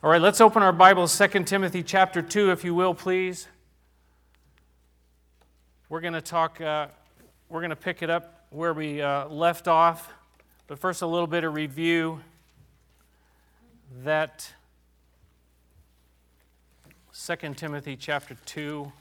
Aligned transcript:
All 0.00 0.08
right, 0.08 0.22
let's 0.22 0.40
open 0.40 0.62
our 0.62 0.70
Bibles, 0.70 1.18
2 1.18 1.42
Timothy 1.42 1.82
chapter 1.82 2.22
2, 2.22 2.52
if 2.52 2.62
you 2.62 2.72
will, 2.72 2.94
please. 2.94 3.48
We're 5.88 6.00
going 6.00 6.12
to 6.12 6.20
talk, 6.20 6.60
uh, 6.60 6.86
we're 7.48 7.58
going 7.58 7.70
to 7.70 7.76
pick 7.76 8.00
it 8.00 8.08
up 8.08 8.46
where 8.50 8.72
we 8.72 9.02
uh, 9.02 9.26
left 9.26 9.66
off. 9.66 10.08
But 10.68 10.78
first, 10.78 11.02
a 11.02 11.06
little 11.08 11.26
bit 11.26 11.42
of 11.42 11.52
review 11.52 12.20
that 14.04 14.48
2 17.12 17.54
Timothy 17.54 17.96
chapter 17.96 18.36
2. 18.46 18.92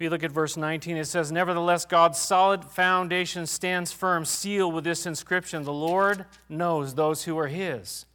If 0.00 0.04
you 0.04 0.08
look 0.08 0.24
at 0.24 0.32
verse 0.32 0.56
19, 0.56 0.96
it 0.96 1.04
says, 1.04 1.30
Nevertheless, 1.30 1.84
God's 1.84 2.18
solid 2.18 2.64
foundation 2.64 3.46
stands 3.46 3.92
firm, 3.92 4.24
sealed 4.24 4.72
with 4.72 4.82
this 4.82 5.04
inscription 5.04 5.62
The 5.62 5.74
Lord 5.74 6.24
knows 6.48 6.94
those 6.94 7.24
who 7.24 7.38
are 7.38 7.48
his. 7.48 8.06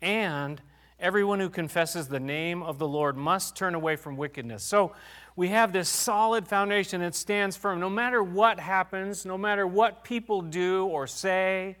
And 0.00 0.60
everyone 0.98 1.38
who 1.38 1.48
confesses 1.48 2.08
the 2.08 2.18
name 2.18 2.64
of 2.64 2.80
the 2.80 2.88
Lord 2.88 3.16
must 3.16 3.54
turn 3.54 3.76
away 3.76 3.94
from 3.94 4.16
wickedness. 4.16 4.64
So 4.64 4.96
we 5.36 5.46
have 5.46 5.72
this 5.72 5.88
solid 5.88 6.48
foundation 6.48 7.02
that 7.02 7.14
stands 7.14 7.56
firm. 7.56 7.78
No 7.78 7.88
matter 7.88 8.20
what 8.20 8.58
happens, 8.58 9.24
no 9.24 9.38
matter 9.38 9.64
what 9.64 10.02
people 10.02 10.42
do 10.42 10.86
or 10.86 11.06
say, 11.06 11.76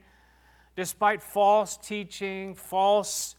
despite 0.76 1.20
false 1.20 1.76
teaching, 1.76 2.54
false 2.54 3.34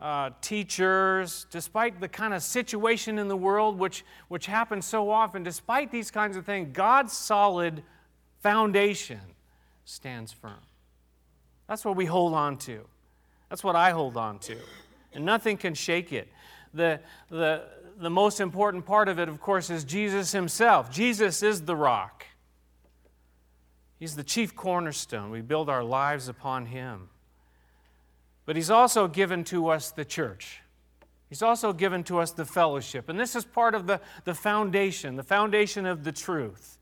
uh, 0.00 0.30
teachers, 0.40 1.46
despite 1.50 2.00
the 2.00 2.08
kind 2.08 2.32
of 2.32 2.42
situation 2.42 3.18
in 3.18 3.28
the 3.28 3.36
world 3.36 3.78
which, 3.78 4.04
which 4.28 4.46
happens 4.46 4.86
so 4.86 5.10
often, 5.10 5.42
despite 5.42 5.90
these 5.90 6.10
kinds 6.10 6.36
of 6.36 6.46
things, 6.46 6.68
God's 6.72 7.12
solid 7.12 7.82
foundation 8.40 9.20
stands 9.84 10.32
firm. 10.32 10.60
That's 11.66 11.84
what 11.84 11.96
we 11.96 12.06
hold 12.06 12.34
on 12.34 12.58
to. 12.58 12.80
That's 13.48 13.64
what 13.64 13.76
I 13.76 13.90
hold 13.90 14.16
on 14.16 14.38
to. 14.40 14.56
And 15.12 15.24
nothing 15.24 15.56
can 15.56 15.74
shake 15.74 16.12
it. 16.12 16.28
The, 16.74 17.00
the, 17.28 17.64
the 17.98 18.10
most 18.10 18.40
important 18.40 18.86
part 18.86 19.08
of 19.08 19.18
it, 19.18 19.28
of 19.28 19.40
course, 19.40 19.70
is 19.70 19.84
Jesus 19.84 20.32
himself. 20.32 20.90
Jesus 20.90 21.42
is 21.42 21.62
the 21.62 21.76
rock, 21.76 22.24
He's 23.98 24.14
the 24.14 24.22
chief 24.22 24.54
cornerstone. 24.54 25.30
We 25.30 25.40
build 25.40 25.68
our 25.68 25.82
lives 25.82 26.28
upon 26.28 26.66
Him. 26.66 27.08
But 28.48 28.56
He's 28.56 28.70
also 28.70 29.08
given 29.08 29.44
to 29.44 29.68
us 29.68 29.90
the 29.90 30.06
church. 30.06 30.62
He's 31.28 31.42
also 31.42 31.74
given 31.74 32.02
to 32.04 32.18
us 32.18 32.30
the 32.30 32.46
fellowship. 32.46 33.10
And 33.10 33.20
this 33.20 33.36
is 33.36 33.44
part 33.44 33.74
of 33.74 33.86
the, 33.86 34.00
the 34.24 34.34
foundation, 34.34 35.16
the 35.16 35.22
foundation 35.22 35.84
of 35.84 36.02
the 36.02 36.12
truth. 36.12 36.78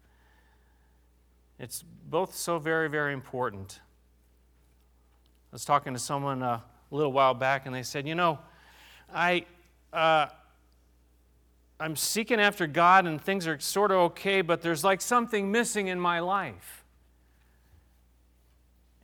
It's 1.58 1.82
both 2.08 2.36
so 2.36 2.60
very, 2.60 2.88
very 2.88 3.12
important. 3.12 3.80
I 5.50 5.56
was 5.56 5.64
talking 5.64 5.92
to 5.92 5.98
someone 5.98 6.40
uh, 6.40 6.60
a 6.92 6.94
little 6.94 7.10
while 7.10 7.34
back, 7.34 7.66
and 7.66 7.74
they 7.74 7.82
said, 7.82 8.06
You 8.06 8.14
know, 8.14 8.38
I, 9.12 9.44
uh, 9.92 10.26
I'm 11.80 11.96
seeking 11.96 12.38
after 12.38 12.68
God, 12.68 13.06
and 13.06 13.20
things 13.20 13.48
are 13.48 13.58
sort 13.58 13.90
of 13.90 13.96
okay, 14.12 14.40
but 14.40 14.62
there's 14.62 14.84
like 14.84 15.00
something 15.00 15.50
missing 15.50 15.88
in 15.88 15.98
my 15.98 16.20
life. 16.20 16.84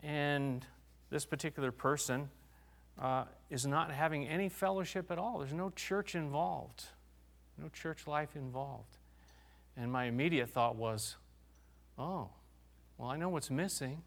And 0.01 0.65
this 1.11 1.27
particular 1.27 1.73
person 1.73 2.31
uh, 3.03 3.25
is 3.51 3.67
not 3.67 3.91
having 3.91 4.27
any 4.27 4.49
fellowship 4.49 5.11
at 5.11 5.19
all. 5.19 5.41
There's 5.41 5.53
no 5.53 5.71
church 5.71 6.15
involved, 6.15 6.85
no 7.59 7.69
church 7.69 8.07
life 8.07 8.37
involved. 8.37 8.97
And 9.77 9.91
my 9.91 10.05
immediate 10.05 10.49
thought 10.49 10.77
was, 10.77 11.17
oh, 11.99 12.31
well, 12.97 13.09
I 13.09 13.17
know 13.17 13.29
what's 13.29 13.51
missing. 13.51 14.03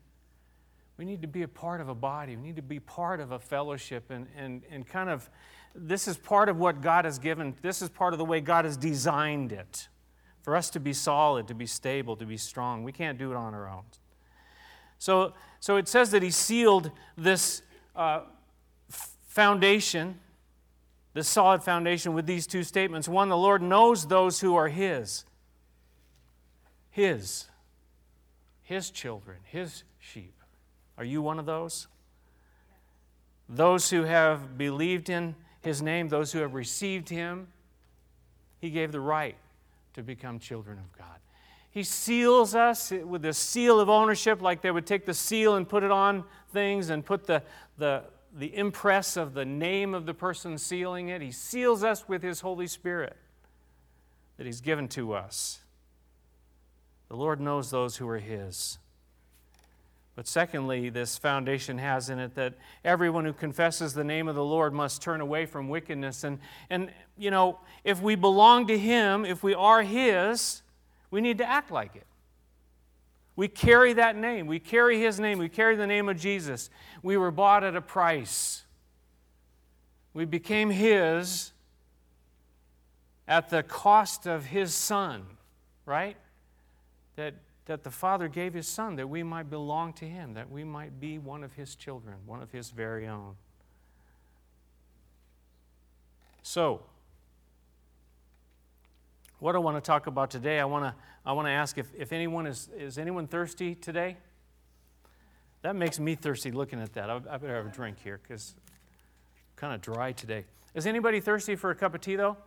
We 0.97 1.03
need 1.03 1.21
to 1.23 1.27
be 1.27 1.41
a 1.41 1.47
part 1.47 1.81
of 1.81 1.89
a 1.89 1.95
body, 1.95 2.37
we 2.37 2.43
need 2.43 2.55
to 2.55 2.61
be 2.61 2.79
part 2.79 3.19
of 3.19 3.33
a 3.33 3.39
fellowship, 3.39 4.09
and, 4.09 4.27
and, 4.35 4.63
and 4.71 4.87
kind 4.87 5.09
of 5.09 5.29
this 5.75 6.07
is 6.07 6.15
part 6.15 6.47
of 6.47 6.57
what 6.57 6.81
God 6.81 7.03
has 7.03 7.19
given. 7.19 7.53
This 7.61 7.81
is 7.81 7.89
part 7.89 8.13
of 8.13 8.17
the 8.17 8.23
way 8.23 8.39
God 8.39 8.63
has 8.63 8.77
designed 8.77 9.51
it 9.51 9.89
for 10.41 10.55
us 10.55 10.69
to 10.69 10.79
be 10.79 10.93
solid, 10.93 11.49
to 11.49 11.53
be 11.53 11.65
stable, 11.65 12.15
to 12.15 12.25
be 12.25 12.37
strong. 12.37 12.85
We 12.85 12.93
can't 12.93 13.17
do 13.17 13.31
it 13.31 13.35
on 13.35 13.53
our 13.53 13.67
own. 13.67 13.83
So, 14.99 15.33
so 15.59 15.75
it 15.75 15.89
says 15.89 16.11
that 16.11 16.23
He 16.23 16.31
sealed 16.31 16.91
this. 17.17 17.61
Uh, 17.93 18.21
foundation, 19.35 20.17
this 21.13 21.27
solid 21.27 21.61
foundation, 21.61 22.13
with 22.13 22.25
these 22.25 22.47
two 22.47 22.63
statements. 22.63 23.09
One, 23.09 23.27
the 23.27 23.37
Lord 23.37 23.61
knows 23.61 24.07
those 24.07 24.39
who 24.39 24.55
are 24.55 24.69
His. 24.69 25.25
His. 26.89 27.49
His 28.63 28.89
children, 28.89 29.39
His 29.43 29.83
sheep. 29.99 30.33
Are 30.97 31.03
you 31.03 31.21
one 31.21 31.37
of 31.37 31.45
those? 31.45 31.87
Those 33.49 33.89
who 33.89 34.03
have 34.03 34.57
believed 34.57 35.09
in 35.09 35.35
His 35.61 35.81
name, 35.81 36.07
those 36.07 36.31
who 36.31 36.39
have 36.39 36.53
received 36.53 37.09
Him, 37.09 37.47
He 38.61 38.69
gave 38.69 38.93
the 38.93 39.01
right 39.01 39.35
to 39.95 40.01
become 40.01 40.39
children 40.39 40.77
of 40.77 40.97
God. 40.97 41.19
He 41.71 41.83
seals 41.83 42.55
us 42.55 42.89
with 42.91 43.21
the 43.21 43.33
seal 43.33 43.81
of 43.81 43.89
ownership, 43.89 44.41
like 44.41 44.61
they 44.61 44.71
would 44.71 44.85
take 44.85 45.05
the 45.05 45.13
seal 45.13 45.55
and 45.55 45.67
put 45.67 45.83
it 45.83 45.91
on 45.91 46.23
things 46.53 46.89
and 46.89 47.05
put 47.05 47.27
the, 47.27 47.43
the, 47.77 48.03
the 48.37 48.55
impress 48.55 49.15
of 49.15 49.33
the 49.33 49.45
name 49.45 49.93
of 49.93 50.05
the 50.05 50.13
person 50.13 50.57
sealing 50.57 51.07
it. 51.07 51.21
He 51.21 51.31
seals 51.31 51.83
us 51.83 52.07
with 52.07 52.21
His 52.21 52.41
Holy 52.41 52.67
Spirit 52.67 53.15
that 54.37 54.45
He's 54.45 54.61
given 54.61 54.89
to 54.89 55.13
us. 55.13 55.61
The 57.07 57.15
Lord 57.15 57.39
knows 57.39 57.71
those 57.71 57.95
who 57.97 58.07
are 58.09 58.19
His. 58.19 58.77
But 60.15 60.27
secondly, 60.27 60.89
this 60.89 61.17
foundation 61.17 61.77
has 61.77 62.09
in 62.09 62.19
it 62.19 62.35
that 62.35 62.55
everyone 62.83 63.25
who 63.25 63.33
confesses 63.33 63.93
the 63.93 64.03
name 64.03 64.27
of 64.27 64.35
the 64.35 64.43
Lord 64.43 64.73
must 64.73 65.01
turn 65.01 65.21
away 65.21 65.45
from 65.45 65.67
wickedness. 65.67 66.23
And, 66.23 66.39
and 66.69 66.89
you 67.17 67.31
know, 67.31 67.59
if 67.83 68.01
we 68.01 68.15
belong 68.15 68.67
to 68.67 68.77
Him, 68.77 69.25
if 69.25 69.43
we 69.43 69.53
are 69.53 69.81
His, 69.81 70.61
we 71.11 71.21
need 71.21 71.37
to 71.37 71.49
act 71.49 71.71
like 71.71 71.95
it. 71.95 72.05
We 73.35 73.47
carry 73.47 73.93
that 73.93 74.15
name. 74.15 74.47
We 74.47 74.59
carry 74.59 74.99
His 74.99 75.19
name. 75.19 75.39
We 75.39 75.49
carry 75.49 75.75
the 75.75 75.87
name 75.87 76.07
of 76.07 76.17
Jesus. 76.17 76.69
We 77.03 77.17
were 77.17 77.31
bought 77.31 77.63
at 77.63 77.75
a 77.75 77.81
price. 77.81 78.63
We 80.13 80.25
became 80.25 80.69
His 80.69 81.51
at 83.27 83.49
the 83.49 83.63
cost 83.63 84.25
of 84.25 84.45
His 84.45 84.73
Son, 84.73 85.25
right? 85.85 86.15
That, 87.17 87.33
that 87.65 87.83
the 87.83 87.91
Father 87.91 88.27
gave 88.27 88.53
His 88.53 88.67
Son 88.67 88.95
that 88.95 89.09
we 89.09 89.23
might 89.23 89.49
belong 89.49 89.93
to 89.93 90.05
Him, 90.05 90.35
that 90.35 90.49
we 90.49 90.63
might 90.63 90.99
be 90.99 91.17
one 91.17 91.43
of 91.43 91.53
His 91.53 91.75
children, 91.75 92.15
one 92.25 92.41
of 92.41 92.51
His 92.51 92.69
very 92.69 93.07
own. 93.07 93.35
So, 96.41 96.83
what 99.39 99.55
I 99.55 99.59
want 99.59 99.77
to 99.77 99.81
talk 99.81 100.07
about 100.07 100.31
today, 100.31 100.59
I 100.59 100.65
want 100.65 100.85
to, 100.85 100.93
I 101.25 101.33
want 101.33 101.47
to 101.47 101.51
ask 101.51 101.77
if, 101.77 101.87
if 101.97 102.13
anyone 102.13 102.47
is, 102.47 102.69
is 102.77 102.97
anyone 102.97 103.27
thirsty 103.27 103.75
today? 103.75 104.17
That 105.61 105.75
makes 105.75 105.99
me 105.99 106.15
thirsty 106.15 106.51
looking 106.51 106.79
at 106.79 106.93
that. 106.93 107.09
I, 107.09 107.15
I 107.15 107.37
better 107.37 107.55
have 107.55 107.65
a 107.65 107.69
drink 107.69 107.97
here 108.03 108.19
because 108.21 108.55
kind 109.55 109.73
of 109.73 109.81
dry 109.81 110.11
today. 110.11 110.45
Is 110.73 110.85
anybody 110.85 111.19
thirsty 111.19 111.55
for 111.55 111.71
a 111.71 111.75
cup 111.75 111.95
of 111.95 112.01
tea, 112.01 112.15
though? 112.15 112.37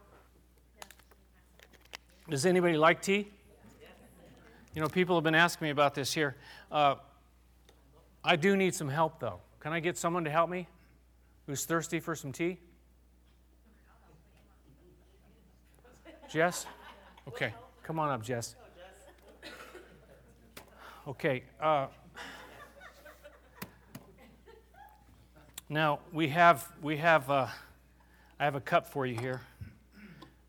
Does 2.29 2.45
anybody 2.45 2.77
like 2.77 3.01
tea? 3.01 3.29
You 4.75 4.83
know, 4.83 4.89
people 4.89 5.17
have 5.17 5.25
been 5.25 5.35
asking 5.35 5.67
me 5.67 5.71
about 5.71 5.95
this 5.95 6.13
here. 6.13 6.37
Uh, 6.71 6.97
I 8.23 8.37
do 8.37 8.57
need 8.57 8.75
some 8.75 8.89
help, 8.89 9.19
though. 9.19 9.41
Can 9.61 9.73
I 9.73 9.81
get 9.81 9.97
someone 9.97 10.25
to 10.25 10.31
help 10.31 10.51
me 10.51 10.69
who's 11.47 11.65
thirsty 11.65 12.01
for 12.01 12.15
some 12.15 12.33
tea? 12.33 12.59
Jess? 16.31 16.67
Okay, 17.29 17.53
come 17.83 17.99
on 17.99 18.09
up, 18.09 18.23
Jess. 18.23 18.57
Okay. 21.07 21.43
Uh, 21.61 21.87
now 25.69 26.01
we 26.13 26.29
have 26.29 26.71
we 26.83 26.97
have. 26.97 27.31
Uh, 27.31 27.47
I 28.41 28.45
have 28.45 28.55
a 28.55 28.61
cup 28.61 28.87
for 28.87 29.05
you 29.05 29.19
here. 29.19 29.43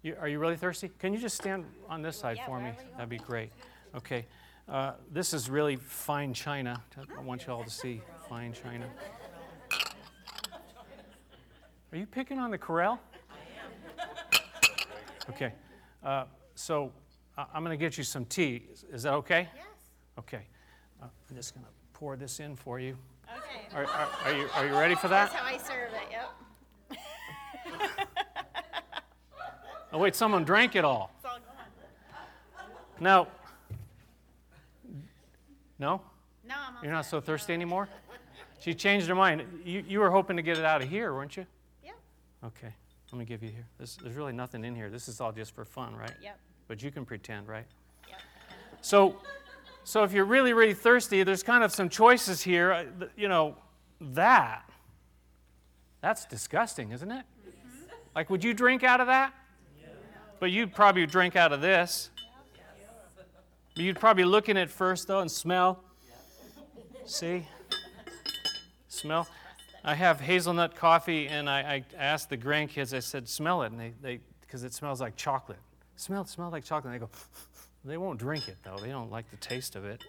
You, 0.04 0.16
are 0.20 0.28
you 0.30 0.40
really 0.40 0.56
thirsty? 0.56 0.90
Can 1.00 1.12
you 1.12 1.20
just 1.20 1.36
stand 1.36 1.66
on 1.90 2.02
this 2.02 2.16
side 2.16 2.38
Yeah, 2.38 2.46
for 2.46 2.60
me? 2.62 2.72
That'd 2.94 3.10
be 3.10 3.18
great. 3.18 3.52
Okay. 3.96 4.26
Uh, 4.68 4.94
this 5.12 5.34
is 5.34 5.50
really 5.50 5.76
fine 5.76 6.34
china. 6.34 6.82
I 7.18 7.22
want 7.22 7.46
you 7.46 7.54
all 7.54 7.64
to 7.64 7.70
see 7.70 8.02
fine 8.30 8.54
china. 8.54 8.88
Are 11.92 11.98
you 11.98 12.06
picking 12.06 12.38
on 12.38 12.52
the 12.52 12.58
Corelle? 12.58 13.00
Okay. 15.30 15.54
Uh, 16.60 16.62
so 16.62 16.92
I- 17.38 17.46
I'm 17.54 17.64
going 17.64 17.78
to 17.78 17.84
get 17.84 17.98
you 17.98 18.04
some 18.04 18.26
tea. 18.26 18.64
Is- 18.72 18.86
Is 18.92 19.04
that 19.04 19.14
okay? 19.14 19.48
Yes. 19.56 19.66
Okay. 20.18 20.42
Uh, 21.02 21.06
I'm 21.30 21.36
just 21.36 21.54
going 21.54 21.66
to 21.66 21.72
pour 21.94 22.16
this 22.18 22.40
in 22.40 22.56
for 22.56 22.80
you. 22.80 22.98
Okay. 23.28 23.76
Are, 23.76 23.86
are, 23.86 24.10
are 24.26 24.34
you, 24.34 24.48
are 24.56 24.66
you 24.66 24.74
ready 24.74 24.96
for 24.96 25.08
that? 25.08 25.32
That's 25.32 25.42
how 25.42 25.46
I 25.48 25.58
serve 25.58 25.94
it. 25.94 26.12
Yep. 26.12 26.30
Oh, 29.92 29.98
wait, 29.98 30.16
someone 30.16 30.44
drank 30.44 30.76
it 30.76 30.86
all. 30.86 31.12
It's 31.18 31.26
all 31.26 31.40
gone. 31.40 32.68
Now, 33.00 33.28
no? 35.80 36.02
No, 36.48 36.56
I'm 36.56 36.84
You're 36.84 36.94
not 36.94 37.08
so 37.08 37.20
thirsty 37.20 37.54
anymore? 37.54 37.90
She 38.60 38.76
changed 38.76 39.08
her 39.08 39.16
mind. 39.16 39.62
You, 39.66 39.84
you 39.88 40.00
were 40.00 40.12
hoping 40.12 40.36
to 40.36 40.44
get 40.44 40.60
it 40.60 40.66
out 40.66 40.84
of 40.84 40.90
here, 40.90 41.12
weren't 41.14 41.36
you? 41.38 41.46
Yep. 41.84 41.96
Okay, 42.46 42.72
let 43.12 43.18
me 43.18 43.26
give 43.26 43.42
you 43.42 43.50
here. 43.50 43.66
This, 43.80 43.96
there's 43.96 44.16
really 44.16 44.34
nothing 44.34 44.64
in 44.64 44.76
here. 44.76 44.92
This 44.92 45.08
is 45.08 45.20
all 45.22 45.32
just 45.32 45.56
for 45.56 45.66
fun, 45.66 45.96
right? 45.96 46.12
Yep. 46.22 46.40
But 46.70 46.84
you 46.84 46.92
can 46.92 47.04
pretend, 47.04 47.48
right? 47.48 47.66
Yep. 48.08 48.20
So, 48.82 49.16
so 49.84 50.04
if 50.04 50.14
you're 50.14 50.24
really, 50.24 50.54
really 50.54 50.76
thirsty, 50.76 51.24
there's 51.24 51.42
kind 51.42 51.64
of 51.64 51.74
some 51.74 51.90
choices 51.90 52.42
here. 52.42 52.72
Uh, 52.72 53.08
You 53.18 53.28
know, 53.28 53.56
that, 54.00 54.70
that's 56.00 56.26
disgusting, 56.26 56.92
isn't 56.92 57.12
it? 57.12 57.26
Like, 58.16 58.30
would 58.30 58.44
you 58.44 58.54
drink 58.54 58.84
out 58.84 59.02
of 59.02 59.08
that? 59.08 59.34
But 60.40 60.52
you'd 60.52 60.74
probably 60.74 61.06
drink 61.08 61.36
out 61.36 61.52
of 61.52 61.60
this. 61.60 62.12
You'd 63.76 64.00
probably 64.00 64.24
look 64.24 64.48
in 64.48 64.56
it 64.56 64.70
first, 64.70 65.08
though, 65.08 65.22
and 65.22 65.32
smell. 65.32 65.84
See? 67.06 67.48
Smell. 68.90 69.28
I 69.84 69.96
have 69.96 70.22
hazelnut 70.22 70.76
coffee, 70.76 71.28
and 71.28 71.50
I, 71.50 71.60
I 71.60 71.84
asked 71.98 72.30
the 72.30 72.38
grandkids, 72.38 72.94
I 72.96 73.00
said, 73.00 73.28
smell 73.28 73.64
it, 73.64 73.72
and 73.72 73.80
they, 73.80 73.94
they, 74.02 74.20
because 74.42 74.64
it 74.64 74.74
smells 74.74 75.02
like 75.02 75.16
chocolate. 75.16 75.58
Smell, 76.00 76.24
smell 76.24 76.50
like 76.50 76.64
chocolate. 76.64 76.94
And 76.94 77.02
they 77.02 77.06
go, 77.06 77.12
they 77.86 77.98
won't 77.98 78.20
drink 78.20 78.48
it, 78.48 78.56
though. 78.64 78.78
They 78.78 78.88
don't 78.88 79.12
like 79.12 79.30
the 79.32 79.38
taste 79.38 79.76
of 79.76 79.84
it. 79.84 80.06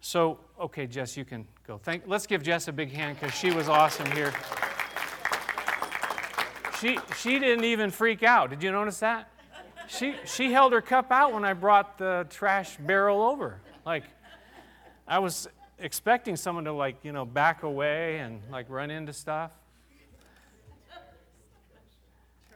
So, 0.00 0.38
okay, 0.60 0.86
Jess, 0.86 1.16
you 1.16 1.24
can 1.24 1.44
go. 1.66 1.78
Thank, 1.78 2.04
let's 2.06 2.24
give 2.24 2.44
Jess 2.44 2.68
a 2.68 2.72
big 2.72 2.92
hand 2.92 3.18
because 3.18 3.34
she 3.34 3.50
was 3.50 3.68
awesome 3.68 4.08
here. 4.12 4.32
She, 6.80 7.00
she 7.16 7.40
didn't 7.40 7.64
even 7.64 7.90
freak 7.90 8.22
out. 8.22 8.50
Did 8.50 8.62
you 8.62 8.70
notice 8.70 9.00
that? 9.00 9.28
She, 9.88 10.14
she 10.24 10.52
held 10.52 10.72
her 10.72 10.80
cup 10.80 11.10
out 11.10 11.32
when 11.32 11.44
I 11.44 11.52
brought 11.52 11.98
the 11.98 12.24
trash 12.30 12.76
barrel 12.76 13.22
over. 13.22 13.60
Like, 13.84 14.04
I 15.08 15.18
was 15.18 15.48
expecting 15.80 16.36
someone 16.36 16.64
to, 16.64 16.72
like, 16.72 16.98
you 17.02 17.10
know, 17.10 17.24
back 17.24 17.64
away 17.64 18.18
and, 18.18 18.40
like, 18.52 18.66
run 18.68 18.92
into 18.92 19.12
stuff. 19.12 19.50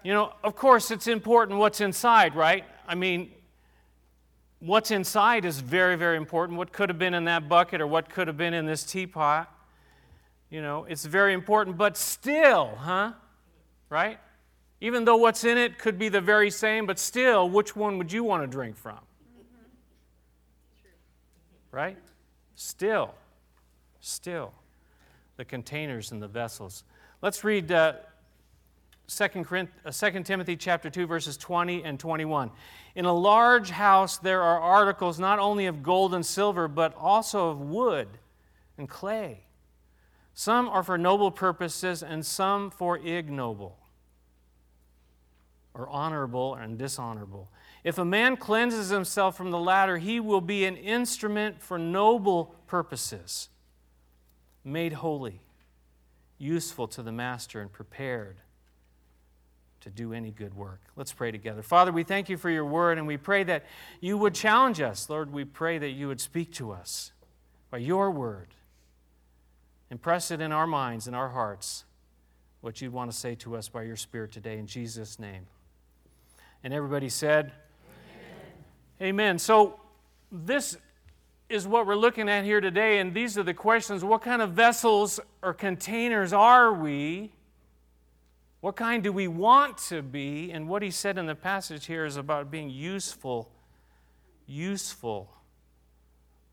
You 0.02 0.14
know, 0.14 0.32
of 0.42 0.56
course, 0.56 0.90
it's 0.90 1.06
important 1.06 1.58
what's 1.58 1.80
inside, 1.80 2.34
right? 2.34 2.64
I 2.88 2.94
mean, 2.94 3.30
what's 4.60 4.90
inside 4.90 5.44
is 5.44 5.60
very, 5.60 5.96
very 5.96 6.16
important. 6.16 6.58
What 6.58 6.72
could 6.72 6.88
have 6.88 6.98
been 6.98 7.14
in 7.14 7.24
that 7.24 7.48
bucket 7.48 7.80
or 7.80 7.86
what 7.86 8.08
could 8.08 8.26
have 8.26 8.36
been 8.36 8.54
in 8.54 8.66
this 8.66 8.84
teapot, 8.84 9.52
you 10.48 10.62
know, 10.62 10.84
it's 10.84 11.04
very 11.04 11.32
important. 11.34 11.76
But 11.76 11.96
still, 11.96 12.74
huh? 12.76 13.12
Right? 13.88 14.18
Even 14.80 15.04
though 15.04 15.16
what's 15.16 15.44
in 15.44 15.58
it 15.58 15.78
could 15.78 15.98
be 15.98 16.08
the 16.08 16.20
very 16.20 16.50
same, 16.50 16.86
but 16.86 16.98
still, 16.98 17.48
which 17.48 17.76
one 17.76 17.98
would 17.98 18.10
you 18.10 18.24
want 18.24 18.42
to 18.42 18.46
drink 18.46 18.76
from? 18.76 18.98
Right? 21.70 21.98
Still, 22.54 23.14
still, 24.00 24.52
the 25.36 25.44
containers 25.44 26.10
and 26.10 26.20
the 26.20 26.28
vessels. 26.28 26.84
Let's 27.22 27.44
read 27.44 27.70
uh, 27.70 27.94
2, 29.16 29.28
Corinth, 29.44 29.70
uh, 29.84 29.90
2 29.90 30.22
Timothy 30.22 30.56
chapter 30.56 30.88
2 30.88 31.06
verses 31.06 31.36
20 31.36 31.82
and 31.82 31.98
21. 31.98 32.50
In 32.94 33.04
a 33.04 33.12
large 33.12 33.70
house 33.70 34.18
there 34.18 34.42
are 34.42 34.60
articles 34.60 35.18
not 35.18 35.38
only 35.38 35.66
of 35.66 35.82
gold 35.82 36.14
and 36.14 36.24
silver 36.24 36.68
but 36.68 36.94
also 36.96 37.50
of 37.50 37.60
wood 37.60 38.08
and 38.78 38.88
clay. 38.88 39.44
Some 40.32 40.68
are 40.68 40.82
for 40.82 40.96
noble 40.96 41.30
purposes 41.30 42.02
and 42.02 42.24
some 42.24 42.70
for 42.70 42.98
ignoble 42.98 43.78
or 45.74 45.88
honorable 45.88 46.54
and 46.54 46.78
dishonorable. 46.78 47.50
If 47.82 47.98
a 47.98 48.04
man 48.04 48.36
cleanses 48.36 48.90
himself 48.90 49.36
from 49.36 49.50
the 49.50 49.58
latter, 49.58 49.98
he 49.98 50.20
will 50.20 50.40
be 50.40 50.64
an 50.64 50.76
instrument 50.76 51.60
for 51.60 51.78
noble 51.78 52.54
purposes, 52.66 53.48
made 54.64 54.94
holy, 54.94 55.40
useful 56.38 56.86
to 56.88 57.02
the 57.02 57.12
master, 57.12 57.60
and 57.60 57.72
prepared 57.72 58.42
to 59.80 59.90
do 59.90 60.12
any 60.12 60.30
good 60.30 60.54
work. 60.54 60.80
Let's 60.96 61.12
pray 61.12 61.30
together. 61.30 61.62
Father, 61.62 61.92
we 61.92 62.04
thank 62.04 62.28
you 62.28 62.36
for 62.36 62.50
your 62.50 62.64
word, 62.64 62.98
and 62.98 63.06
we 63.06 63.16
pray 63.16 63.42
that 63.44 63.64
you 64.00 64.18
would 64.18 64.34
challenge 64.34 64.80
us. 64.80 65.08
Lord, 65.08 65.32
we 65.32 65.44
pray 65.44 65.78
that 65.78 65.90
you 65.90 66.08
would 66.08 66.20
speak 66.20 66.52
to 66.54 66.72
us 66.72 67.12
by 67.70 67.78
your 67.78 68.10
word. 68.10 68.48
Impress 69.90 70.30
it 70.30 70.40
in 70.40 70.52
our 70.52 70.66
minds 70.66 71.06
and 71.06 71.16
our 71.16 71.30
hearts 71.30 71.84
what 72.60 72.80
you'd 72.80 72.92
want 72.92 73.10
to 73.10 73.16
say 73.16 73.34
to 73.36 73.56
us 73.56 73.68
by 73.68 73.82
your 73.82 73.96
Spirit 73.96 74.32
today. 74.32 74.58
In 74.58 74.66
Jesus' 74.66 75.18
name. 75.18 75.46
And 76.62 76.74
everybody 76.74 77.08
said, 77.08 77.52
Amen. 79.00 79.08
Amen. 79.08 79.38
So, 79.38 79.80
this 80.30 80.76
is 81.48 81.66
what 81.66 81.86
we're 81.86 81.96
looking 81.96 82.28
at 82.28 82.44
here 82.44 82.60
today, 82.60 82.98
and 82.98 83.12
these 83.12 83.36
are 83.36 83.42
the 83.42 83.54
questions 83.54 84.04
What 84.04 84.22
kind 84.22 84.42
of 84.42 84.50
vessels 84.50 85.18
or 85.42 85.54
containers 85.54 86.32
are 86.32 86.72
we? 86.72 87.32
What 88.60 88.76
kind 88.76 89.02
do 89.02 89.12
we 89.12 89.26
want 89.26 89.78
to 89.88 90.02
be? 90.02 90.50
And 90.52 90.68
what 90.68 90.82
he 90.82 90.90
said 90.90 91.16
in 91.16 91.26
the 91.26 91.34
passage 91.34 91.86
here 91.86 92.04
is 92.04 92.16
about 92.16 92.50
being 92.50 92.68
useful, 92.68 93.50
useful 94.46 95.30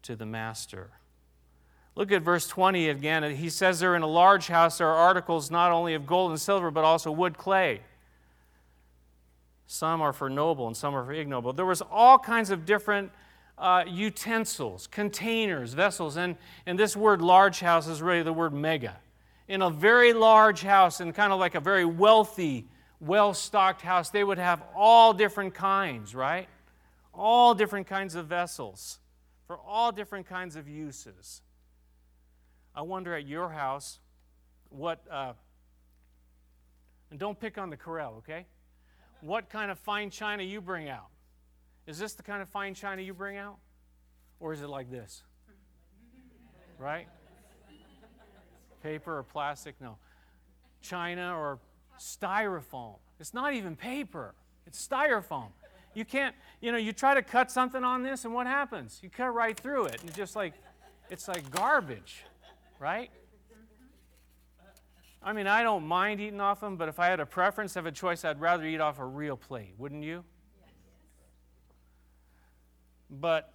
to 0.04 0.16
the 0.16 0.26
master. 0.26 0.92
Look 1.96 2.12
at 2.12 2.22
verse 2.22 2.48
20 2.48 2.90
again. 2.90 3.36
He 3.36 3.50
says 3.50 3.80
there 3.80 3.96
in 3.96 4.04
a 4.04 4.08
large 4.08 4.48
house 4.48 4.78
there 4.78 4.88
are 4.88 4.96
articles 4.96 5.52
not 5.52 5.72
only 5.72 5.96
of 5.96 6.06
gold 6.06 6.32
and 6.32 6.40
silver, 6.40 6.72
but 6.72 6.84
also 6.84 7.12
wood, 7.12 7.38
clay. 7.38 7.82
Some 9.66 10.02
are 10.02 10.14
for 10.14 10.30
noble 10.30 10.68
and 10.68 10.78
some 10.78 10.96
are 10.96 11.04
for 11.04 11.12
ignoble. 11.12 11.52
There 11.52 11.66
was 11.66 11.82
all 11.92 12.18
kinds 12.18 12.52
of 12.52 12.66
different 12.66 13.12
uh, 13.58 13.84
utensils, 13.88 14.88
containers, 14.88 15.74
vessels. 15.74 16.16
And, 16.16 16.38
and 16.66 16.80
this 16.80 16.96
word 16.96 17.22
large 17.22 17.60
house 17.60 17.88
is 17.88 18.02
really 18.02 18.24
the 18.24 18.32
word 18.32 18.54
mega. 18.54 18.98
In 19.48 19.62
a 19.62 19.70
very 19.70 20.14
large 20.14 20.62
house, 20.62 21.00
and 21.00 21.14
kind 21.16 21.32
of 21.32 21.40
like 21.40 21.56
a 21.56 21.60
very 21.60 21.86
wealthy, 21.86 22.68
well 23.00 23.34
stocked 23.34 23.82
house, 23.82 24.10
they 24.10 24.24
would 24.24 24.38
have 24.38 24.62
all 24.76 25.14
different 25.14 25.54
kinds, 25.54 26.14
right? 26.14 26.48
All 27.14 27.56
different 27.56 27.88
kinds 27.88 28.16
of 28.16 28.28
vessels 28.28 29.00
for 29.48 29.58
all 29.58 29.92
different 29.94 30.28
kinds 30.28 30.56
of 30.58 30.68
uses. 30.68 31.42
I 32.76 32.82
wonder 32.82 33.16
at 33.16 33.26
your 33.26 33.50
house 33.50 34.00
what, 34.70 35.04
uh, 35.10 35.34
and 37.10 37.20
don't 37.20 37.40
pick 37.40 37.58
on 37.58 37.70
the 37.70 37.78
Corelle, 37.78 38.16
okay? 38.18 38.46
What 39.22 39.50
kind 39.50 39.72
of 39.72 39.80
fine 39.80 40.10
china 40.10 40.44
you 40.44 40.62
bring 40.62 40.90
out. 40.90 41.08
Is 41.88 41.98
this 41.98 42.14
the 42.14 42.24
kind 42.24 42.42
of 42.42 42.50
fine 42.50 42.74
china 42.74 43.02
you 43.02 43.14
bring 43.14 43.38
out? 43.38 43.58
Or 44.40 44.54
is 44.54 44.62
it 44.62 44.68
like 44.68 44.92
this? 44.92 45.24
Right? 46.78 47.08
Paper 48.88 49.18
or 49.18 49.24
plastic? 49.24 49.76
No. 49.82 49.98
China 50.82 51.38
or 51.38 51.60
styrofoam. 52.00 52.96
It's 53.20 53.34
not 53.34 53.54
even 53.54 53.76
paper, 53.76 54.34
it's 54.66 54.88
styrofoam. 54.88 55.50
You 55.94 56.06
can't, 56.06 56.34
you 56.62 56.72
know, 56.72 56.78
you 56.78 56.94
try 56.94 57.14
to 57.14 57.22
cut 57.22 57.52
something 57.52 57.84
on 57.84 58.02
this, 58.02 58.24
and 58.24 58.34
what 58.34 58.48
happens? 58.48 59.00
You 59.04 59.10
cut 59.10 59.34
right 59.34 59.60
through 59.60 59.88
it, 59.88 60.00
and 60.00 60.10
it's 60.10 60.18
just 60.18 60.38
like, 60.38 60.54
it's 61.10 61.28
like 61.28 61.52
garbage, 61.52 62.24
right? 62.80 63.12
I 65.22 65.34
mean, 65.34 65.48
I 65.48 65.64
don't 65.64 65.86
mind 65.86 66.22
eating 66.22 66.40
off 66.40 66.62
them, 66.62 66.78
but 66.78 66.88
if 66.88 66.98
I 66.98 67.08
had 67.08 67.20
a 67.20 67.26
preference, 67.26 67.74
have 67.74 67.88
a 67.88 67.92
choice, 67.92 68.24
I'd 68.24 68.40
rather 68.40 68.64
eat 68.64 68.80
off 68.80 69.00
a 69.00 69.06
real 69.06 69.36
plate, 69.36 69.74
wouldn't 69.78 70.04
you? 70.04 70.24
But 73.10 73.54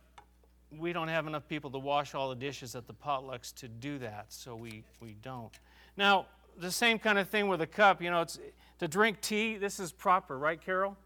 we 0.78 0.92
don't 0.92 1.08
have 1.08 1.26
enough 1.26 1.46
people 1.48 1.70
to 1.70 1.78
wash 1.78 2.14
all 2.14 2.30
the 2.30 2.36
dishes 2.36 2.74
at 2.74 2.86
the 2.86 2.94
potlucks 2.94 3.54
to 3.56 3.68
do 3.68 3.98
that, 3.98 4.26
so 4.28 4.56
we, 4.56 4.84
we 5.00 5.16
don't. 5.22 5.52
Now, 5.96 6.26
the 6.58 6.70
same 6.70 6.98
kind 6.98 7.18
of 7.18 7.28
thing 7.28 7.48
with 7.48 7.60
a 7.60 7.66
cup, 7.66 8.02
you 8.02 8.10
know, 8.10 8.22
it's 8.22 8.38
to 8.78 8.88
drink 8.88 9.20
tea, 9.20 9.56
this 9.56 9.78
is 9.78 9.92
proper, 9.92 10.38
right, 10.38 10.60
Carol? 10.60 10.96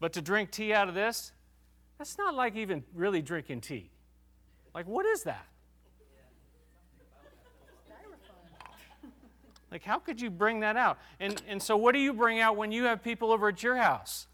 But 0.00 0.12
to 0.14 0.22
drink 0.22 0.50
tea 0.50 0.72
out 0.72 0.88
of 0.88 0.94
this, 0.94 1.32
that's 1.98 2.18
not 2.18 2.34
like 2.34 2.56
even 2.56 2.82
really 2.94 3.22
drinking 3.22 3.60
tea. 3.60 3.90
Like, 4.74 4.86
what 4.86 5.06
is 5.06 5.22
that? 5.24 5.46
Like, 9.70 9.84
how 9.84 9.98
could 9.98 10.20
you 10.20 10.30
bring 10.30 10.60
that 10.60 10.76
out? 10.76 10.98
And, 11.18 11.40
and 11.48 11.62
so, 11.62 11.78
what 11.78 11.92
do 11.92 11.98
you 11.98 12.12
bring 12.12 12.40
out 12.40 12.56
when 12.58 12.72
you 12.72 12.84
have 12.84 13.02
people 13.02 13.32
over 13.32 13.48
at 13.48 13.62
your 13.62 13.76
house? 13.76 14.26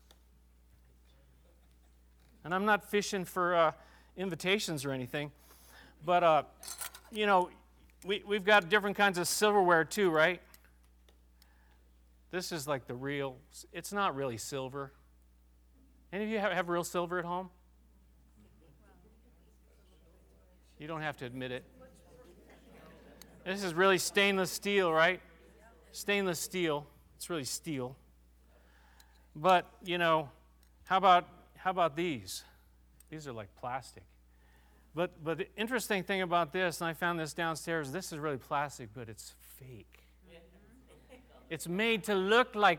And 2.49 2.55
I'm 2.55 2.65
not 2.65 2.83
fishing 2.83 3.27
for 3.27 3.55
uh, 3.55 3.73
invitations 4.17 4.87
or 4.87 4.93
anything, 4.93 5.33
but, 6.07 6.25
uh, 6.25 6.43
you 7.13 7.27
know, 7.27 7.51
we, 8.07 8.23
we've 8.27 8.43
got 8.47 8.71
different 8.71 8.97
kinds 8.97 9.19
of 9.19 9.29
silverware 9.29 9.85
too, 9.85 10.09
right? 10.09 10.41
This 12.31 12.51
is 12.51 12.67
like 12.67 12.87
the 12.87 12.95
real, 12.95 13.37
it's 13.71 13.93
not 13.93 14.17
really 14.17 14.39
silver. 14.39 14.95
Any 16.11 16.25
of 16.25 16.31
you 16.31 16.39
have, 16.39 16.53
have 16.53 16.71
real 16.71 16.85
silver 16.85 17.19
at 17.19 17.27
home? 17.27 17.51
You 20.79 20.87
don't 20.87 21.03
have 21.03 21.19
to 21.19 21.27
admit 21.27 21.53
it. 21.53 21.65
This 23.45 23.63
is 23.63 23.75
really 23.75 23.99
stainless 23.99 24.51
steel, 24.51 24.91
right? 24.91 25.21
Stainless 25.93 26.41
steel. 26.41 26.87
It's 27.17 27.29
really 27.29 27.45
steel. 27.45 27.95
But, 29.37 29.67
you 29.85 29.99
know, 29.99 30.31
how 30.87 30.97
about 30.97 31.29
how 31.59 31.71
about 31.71 31.97
these? 31.97 32.45
These 33.11 33.27
are 33.27 33.33
like 33.33 33.49
plastic. 33.61 34.05
But, 34.95 35.23
but 35.23 35.39
the 35.39 35.47
interesting 35.57 36.03
thing 36.03 36.23
about 36.23 36.53
this, 36.53 36.81
and 36.81 36.89
I 36.89 36.93
found 36.93 37.21
this 37.21 37.33
downstairs, 37.33 37.93
this 37.93 38.13
is 38.13 38.19
really 38.19 38.37
plastic, 38.39 38.89
but 38.95 39.09
it's 39.09 39.35
fake. 39.59 40.05
It's 41.51 41.67
made 41.67 42.05
to 42.05 42.15
look 42.15 42.55
like, 42.55 42.79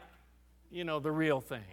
you 0.70 0.84
know, 0.84 1.00
the 1.00 1.12
real 1.12 1.42
thing. 1.42 1.64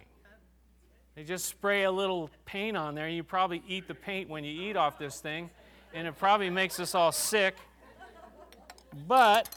They 1.13 1.23
just 1.23 1.45
spray 1.45 1.83
a 1.83 1.91
little 1.91 2.29
paint 2.45 2.75
on 2.75 2.95
there, 2.95 3.05
and 3.05 3.15
you 3.15 3.23
probably 3.23 3.61
eat 3.67 3.87
the 3.87 3.93
paint 3.93 4.29
when 4.29 4.43
you 4.43 4.69
eat 4.69 4.75
off 4.75 4.97
this 4.97 5.19
thing, 5.19 5.49
and 5.93 6.07
it 6.07 6.17
probably 6.17 6.49
makes 6.49 6.79
us 6.79 6.95
all 6.95 7.11
sick. 7.11 7.55
But, 9.07 9.49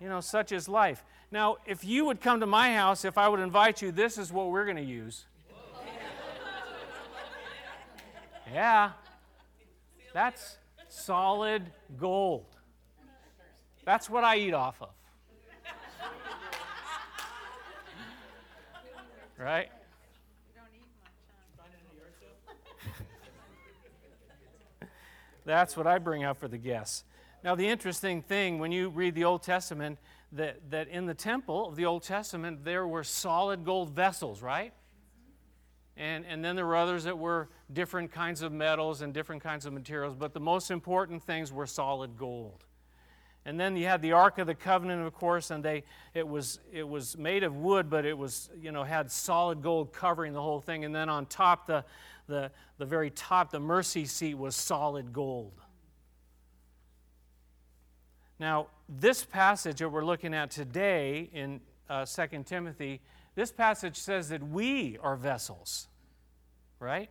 you 0.00 0.08
know, 0.08 0.20
such 0.20 0.50
is 0.50 0.68
life. 0.68 1.04
Now, 1.30 1.58
if 1.66 1.84
you 1.84 2.04
would 2.06 2.20
come 2.20 2.40
to 2.40 2.46
my 2.46 2.74
house, 2.74 3.04
if 3.04 3.18
I 3.18 3.28
would 3.28 3.40
invite 3.40 3.82
you, 3.82 3.92
this 3.92 4.16
is 4.16 4.32
what 4.32 4.50
we're 4.50 4.64
going 4.64 4.76
to 4.76 4.82
use. 4.82 5.26
Yeah. 8.52 8.92
That's 10.12 10.58
solid 10.88 11.70
gold. 11.98 12.46
That's 13.84 14.10
what 14.10 14.24
I 14.24 14.36
eat 14.36 14.54
off 14.54 14.80
of. 14.82 14.90
Right? 19.38 19.70
That's 25.44 25.76
what 25.78 25.86
I 25.86 25.98
bring 25.98 26.24
out 26.24 26.36
for 26.36 26.46
the 26.46 26.58
guests. 26.58 27.04
Now, 27.42 27.54
the 27.54 27.66
interesting 27.66 28.20
thing 28.20 28.58
when 28.58 28.70
you 28.70 28.90
read 28.90 29.14
the 29.14 29.24
Old 29.24 29.42
Testament, 29.42 29.98
that, 30.32 30.70
that 30.70 30.88
in 30.88 31.06
the 31.06 31.14
temple 31.14 31.68
of 31.68 31.76
the 31.76 31.86
Old 31.86 32.02
Testament, 32.02 32.64
there 32.64 32.86
were 32.86 33.02
solid 33.02 33.64
gold 33.64 33.90
vessels, 33.90 34.42
right? 34.42 34.74
And, 35.98 36.24
and 36.26 36.44
then 36.44 36.54
there 36.54 36.64
were 36.64 36.76
others 36.76 37.04
that 37.04 37.18
were 37.18 37.48
different 37.72 38.12
kinds 38.12 38.42
of 38.42 38.52
metals 38.52 39.02
and 39.02 39.12
different 39.12 39.42
kinds 39.42 39.66
of 39.66 39.72
materials, 39.72 40.14
but 40.16 40.32
the 40.32 40.40
most 40.40 40.70
important 40.70 41.24
things 41.24 41.52
were 41.52 41.66
solid 41.66 42.16
gold. 42.16 42.64
And 43.44 43.58
then 43.58 43.76
you 43.76 43.86
had 43.86 44.00
the 44.00 44.12
Ark 44.12 44.38
of 44.38 44.46
the 44.46 44.54
Covenant, 44.54 45.04
of 45.04 45.12
course, 45.12 45.50
and 45.50 45.64
they, 45.64 45.82
it, 46.14 46.26
was, 46.26 46.60
it 46.72 46.86
was 46.86 47.18
made 47.18 47.42
of 47.42 47.56
wood, 47.56 47.90
but 47.90 48.04
it 48.04 48.16
was, 48.16 48.48
you 48.60 48.70
know, 48.70 48.84
had 48.84 49.10
solid 49.10 49.60
gold 49.60 49.92
covering 49.92 50.32
the 50.32 50.42
whole 50.42 50.60
thing. 50.60 50.84
And 50.84 50.94
then 50.94 51.08
on 51.08 51.26
top, 51.26 51.66
the, 51.66 51.84
the, 52.28 52.52
the 52.76 52.86
very 52.86 53.10
top, 53.10 53.50
the 53.50 53.58
mercy 53.58 54.04
seat 54.04 54.34
was 54.34 54.54
solid 54.54 55.12
gold. 55.12 55.60
Now, 58.38 58.68
this 58.88 59.24
passage 59.24 59.78
that 59.78 59.88
we're 59.88 60.04
looking 60.04 60.32
at 60.32 60.52
today 60.52 61.28
in 61.32 61.60
uh, 61.88 62.04
2 62.04 62.44
Timothy, 62.44 63.00
this 63.38 63.52
passage 63.52 63.96
says 63.96 64.30
that 64.30 64.42
we 64.42 64.98
are 65.00 65.14
vessels, 65.14 65.86
right? 66.80 67.08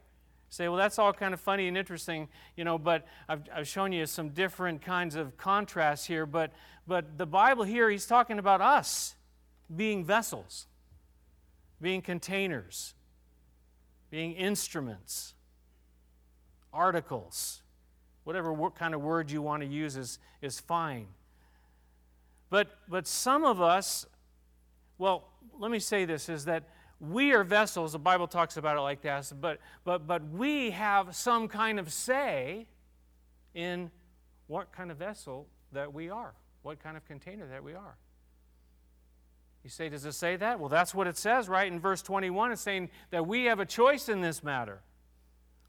say, 0.49 0.67
well, 0.67 0.77
that's 0.77 0.99
all 0.99 1.13
kind 1.13 1.33
of 1.33 1.39
funny 1.39 1.69
and 1.69 1.77
interesting, 1.77 2.27
you 2.57 2.65
know, 2.65 2.77
but 2.77 3.05
I've, 3.29 3.43
I've 3.53 3.67
shown 3.67 3.93
you 3.93 4.05
some 4.05 4.29
different 4.29 4.81
kinds 4.81 5.15
of 5.15 5.37
contrasts 5.37 6.05
here. 6.05 6.25
But, 6.25 6.51
but 6.85 7.17
the 7.17 7.25
Bible 7.25 7.63
here, 7.63 7.89
he's 7.89 8.05
talking 8.05 8.39
about 8.39 8.59
us 8.59 9.15
being 9.73 10.03
vessels, 10.03 10.67
being 11.81 12.01
containers, 12.01 12.93
being 14.09 14.33
instruments, 14.33 15.33
articles, 16.73 17.61
whatever 18.25 18.53
kind 18.71 18.93
of 18.93 19.01
word 19.01 19.31
you 19.31 19.41
want 19.41 19.63
to 19.63 19.67
use 19.69 19.95
is, 19.95 20.19
is 20.41 20.59
fine. 20.59 21.07
But, 22.49 22.67
but 22.89 23.07
some 23.07 23.45
of 23.45 23.61
us, 23.61 24.05
well, 24.97 25.29
let 25.59 25.71
me 25.71 25.79
say 25.79 26.05
this 26.05 26.29
is 26.29 26.45
that 26.45 26.63
we 26.99 27.33
are 27.33 27.43
vessels, 27.43 27.91
the 27.91 27.99
Bible 27.99 28.27
talks 28.27 28.57
about 28.57 28.77
it 28.77 28.81
like 28.81 29.01
that, 29.01 29.31
but, 29.39 29.59
but, 29.83 30.07
but 30.07 30.27
we 30.29 30.71
have 30.71 31.15
some 31.15 31.47
kind 31.47 31.79
of 31.79 31.93
say 31.93 32.65
in 33.53 33.91
what 34.47 34.71
kind 34.71 34.89
of 34.89 34.97
vessel 34.97 35.47
that 35.73 35.93
we 35.93 36.09
are, 36.09 36.33
what 36.63 36.81
kind 36.81 36.97
of 36.97 37.05
container 37.05 37.47
that 37.47 37.63
we 37.63 37.73
are. 37.73 37.97
You 39.63 39.69
say, 39.69 39.89
does 39.89 40.05
it 40.05 40.13
say 40.13 40.37
that? 40.37 40.59
Well, 40.59 40.69
that's 40.69 40.95
what 40.95 41.07
it 41.07 41.17
says, 41.17 41.49
right? 41.49 41.71
In 41.71 41.79
verse 41.79 42.01
21, 42.01 42.53
it's 42.53 42.61
saying 42.61 42.89
that 43.11 43.27
we 43.27 43.45
have 43.45 43.59
a 43.59 43.65
choice 43.65 44.09
in 44.09 44.21
this 44.21 44.43
matter. 44.43 44.81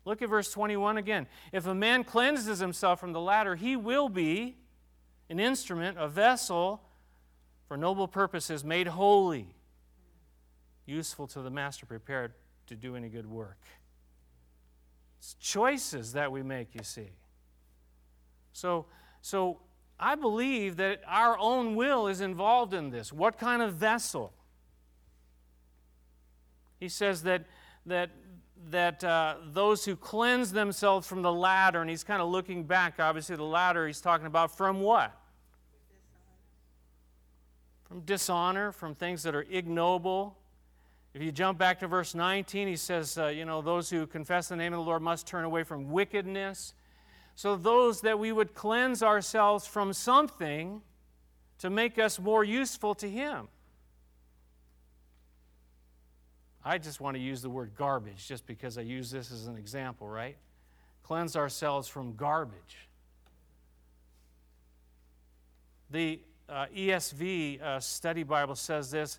Look 0.05 0.23
at 0.23 0.31
verse 0.31 0.51
21 0.51 0.97
again. 0.97 1.27
If 1.53 1.67
a 1.67 1.75
man 1.75 2.05
cleanses 2.05 2.61
himself 2.61 3.01
from 3.01 3.13
the 3.13 3.21
latter, 3.21 3.57
he 3.57 3.77
will 3.77 4.09
be 4.09 4.57
an 5.29 5.41
instrument, 5.41 5.99
a 5.99 6.09
vessel 6.09 6.83
for 7.67 7.77
noble 7.77 8.09
purposes, 8.09 8.65
made 8.65 8.87
holy 8.87 9.55
useful 10.89 11.27
to 11.29 11.43
the 11.43 11.51
master, 11.51 11.87
prepared 11.87 12.33
to 12.67 12.75
do 12.75 12.97
any 12.97 13.09
good 13.09 13.27
work. 13.27 13.59
It's 15.19 15.35
choices 15.35 16.13
that 16.13 16.33
we 16.33 16.43
make, 16.43 16.75
you 16.75 16.83
see. 16.83 17.11
So, 18.53 18.87
so 19.21 19.61
I 20.01 20.15
believe 20.15 20.77
that 20.77 21.01
our 21.07 21.39
own 21.39 21.75
will 21.75 22.07
is 22.07 22.21
involved 22.21 22.73
in 22.73 22.91
this. 22.91 23.13
What 23.13 23.39
kind 23.39 23.63
of 23.63 23.75
vessel? 23.75 24.33
He 26.79 26.89
says 26.89 27.23
that, 27.25 27.45
that, 27.87 28.11
that 28.71 29.03
uh, 29.03 29.37
those 29.53 29.85
who 29.85 29.97
cleanse 29.97 30.53
themselves 30.53 31.07
from 31.07 31.23
the 31.23 31.33
latter, 31.33 31.81
and 31.81 31.91
he's 31.91 32.05
kind 32.05 32.23
of 32.23 32.29
looking 32.29 32.65
back, 32.65 33.01
obviously, 33.01 33.35
the 33.37 33.43
latter 33.43 33.87
he's 33.87 34.01
talking 34.01 34.27
about 34.27 34.57
from 34.57 34.81
what? 34.81 35.13
From 37.85 38.01
dishonor, 38.01 38.71
from 38.71 38.95
things 38.95 39.25
that 39.25 39.35
are 39.35 39.47
ignoble, 39.51 40.37
if 41.15 41.23
you 41.23 41.33
jump 41.33 41.59
back 41.59 41.81
to 41.81 41.89
verse 41.89 42.15
19, 42.15 42.69
he 42.69 42.77
says, 42.77 43.17
uh, 43.19 43.27
you 43.27 43.45
know, 43.45 43.63
those 43.63 43.89
who 43.91 44.07
confess 44.07 44.49
the 44.49 44.57
name 44.57 44.73
of 44.73 44.79
the 44.79 44.85
Lord 44.85 45.03
must 45.03 45.27
turn 45.27 45.45
away 45.45 45.63
from 45.63 45.91
wickedness. 45.91 46.75
So, 47.35 47.57
those 47.57 48.01
that 48.03 48.19
we 48.19 48.33
would 48.33 48.55
cleanse 48.55 49.03
ourselves 49.03 49.67
from 49.67 49.93
something 49.93 50.83
to 51.59 51.71
make 51.71 51.99
us 51.99 52.19
more 52.19 52.45
useful 52.45 52.95
to 52.97 53.09
Him. 53.09 53.49
I 56.65 56.79
just 56.79 57.01
want 57.01 57.17
to 57.17 57.23
use 57.23 57.41
the 57.41 57.49
word 57.49 57.73
garbage 57.77 58.27
just 58.27 58.47
because 58.47 58.77
I 58.77 58.83
use 58.83 59.11
this 59.11 59.33
as 59.33 59.47
an 59.47 59.57
example, 59.57 60.09
right? 60.09 60.37
Cleanse 61.03 61.37
ourselves 61.37 61.89
from 61.89 62.15
garbage. 62.17 62.89
The 65.91 66.21
uh, 66.49 66.67
ESV 66.77 67.63
uh, 67.63 67.81
study 67.81 68.23
Bible 68.23 68.55
says 68.55 68.91
this. 68.91 69.19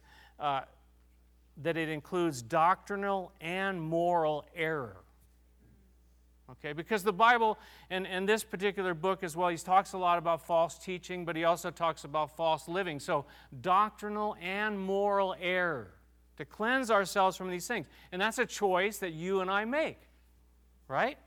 That 1.60 1.78
it 1.78 1.89
includes 1.89 2.42
doctrinal 2.42 3.32
and 3.42 3.82
moral 3.82 4.46
error. 4.56 4.98
Okay, 6.51 6.74
because 6.74 7.04
the 7.04 7.13
Bible, 7.13 7.60
and, 7.92 8.08
and 8.08 8.28
this 8.28 8.44
particular 8.44 8.96
book 8.96 9.24
as 9.24 9.36
well, 9.36 9.50
he 9.50 9.58
talks 9.58 9.94
a 9.94 9.98
lot 9.98 10.18
about 10.18 10.46
false 10.46 10.80
teaching, 10.80 11.24
but 11.24 11.36
he 11.36 11.44
also 11.44 11.70
talks 11.70 12.06
about 12.06 12.36
false 12.36 12.68
living. 12.68 13.00
So, 13.00 13.25
doctrinal 13.62 14.36
and 14.42 14.80
moral 14.80 15.36
error, 15.39 15.94
to 16.38 16.46
cleanse 16.46 16.89
ourselves 16.89 17.38
from 17.38 17.51
these 17.51 17.68
things. 17.68 17.86
And 18.12 18.20
that's 18.20 18.39
a 18.39 18.48
choice 18.48 18.98
that 18.98 19.13
you 19.13 19.42
and 19.42 19.51
I 19.51 19.66
make, 19.66 20.00
right? 20.88 21.20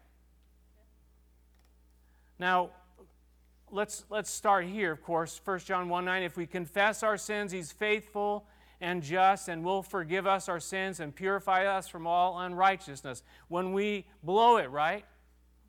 Now, 2.41 2.71
let's, 3.71 4.05
let's 4.11 4.31
start 4.31 4.65
here, 4.65 4.91
of 4.91 5.05
course. 5.05 5.41
1 5.45 5.61
John 5.61 5.89
1 5.89 6.05
9, 6.05 6.23
if 6.25 6.37
we 6.37 6.47
confess 6.47 7.05
our 7.05 7.17
sins, 7.17 7.53
he's 7.53 7.71
faithful 7.71 8.45
and 8.83 9.01
just 9.01 9.49
and 9.49 9.65
will 9.65 9.83
forgive 9.83 10.27
us 10.27 10.49
our 10.49 10.59
sins 10.59 10.99
and 10.99 11.15
purify 11.15 11.65
us 11.67 11.87
from 11.87 12.05
all 12.05 12.41
unrighteousness. 12.41 13.23
When 13.47 13.73
we 13.73 14.07
blow 14.25 14.57
it, 14.57 14.71
right? 14.71 15.05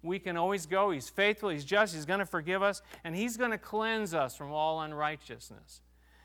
We 0.01 0.17
can 0.17 0.35
always 0.35 0.65
go. 0.65 0.89
He's 0.89 1.09
faithful, 1.09 1.49
He's 1.49 1.63
just, 1.63 1.93
He's 1.93 2.05
going 2.05 2.19
to 2.19 2.25
forgive 2.25 2.63
us, 2.63 2.81
and 3.03 3.15
He's 3.15 3.37
going 3.37 3.51
to 3.51 3.59
cleanse 3.59 4.15
us 4.15 4.35
from 4.35 4.51
all 4.51 4.81
unrighteousness. 4.81 5.81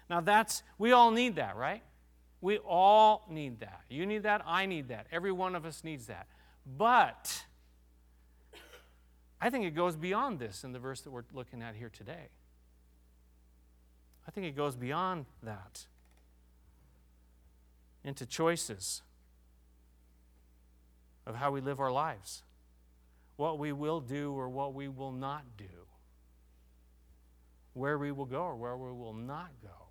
Now, 0.09 0.23
that's, 0.23 0.63
we 0.79 0.93
all 0.93 1.11
need 1.11 1.37
that, 1.37 1.57
right? 1.57 1.83
We 2.41 2.57
all 2.57 3.27
need 3.31 3.61
that. 3.61 3.83
You 3.91 4.07
need 4.07 4.23
that, 4.23 4.43
I 4.47 4.65
need 4.65 4.89
that. 4.89 5.07
Every 5.13 5.31
one 5.31 5.55
of 5.55 5.67
us 5.67 5.85
needs 5.85 6.07
that. 6.07 6.27
But 6.67 7.45
I 9.41 9.51
think 9.51 9.67
it 9.67 9.75
goes 9.75 9.95
beyond 9.95 10.39
this 10.39 10.65
in 10.65 10.73
the 10.73 10.79
verse 10.79 11.03
that 11.03 11.11
we're 11.11 11.25
looking 11.35 11.63
at 11.63 11.77
here 11.77 11.91
today. 11.91 12.31
I 14.27 14.31
think 14.31 14.47
it 14.47 14.57
goes 14.57 14.75
beyond 14.75 15.27
that 15.43 15.87
into 18.09 18.25
choices 18.25 19.03
of 21.27 21.35
how 21.35 21.51
we 21.51 21.61
live 21.61 21.79
our 21.79 21.93
lives, 21.93 22.43
what 23.37 23.59
we 23.59 23.71
will 23.71 24.01
do 24.01 24.33
or 24.33 24.49
what 24.49 24.73
we 24.73 24.89
will 24.89 25.13
not 25.13 25.45
do, 25.59 25.87
where 27.75 27.99
we 27.99 28.11
will 28.11 28.25
go 28.25 28.41
or 28.41 28.57
where 28.57 28.79
we 28.79 28.91
will 28.91 29.13
not 29.13 29.51
go, 29.63 29.89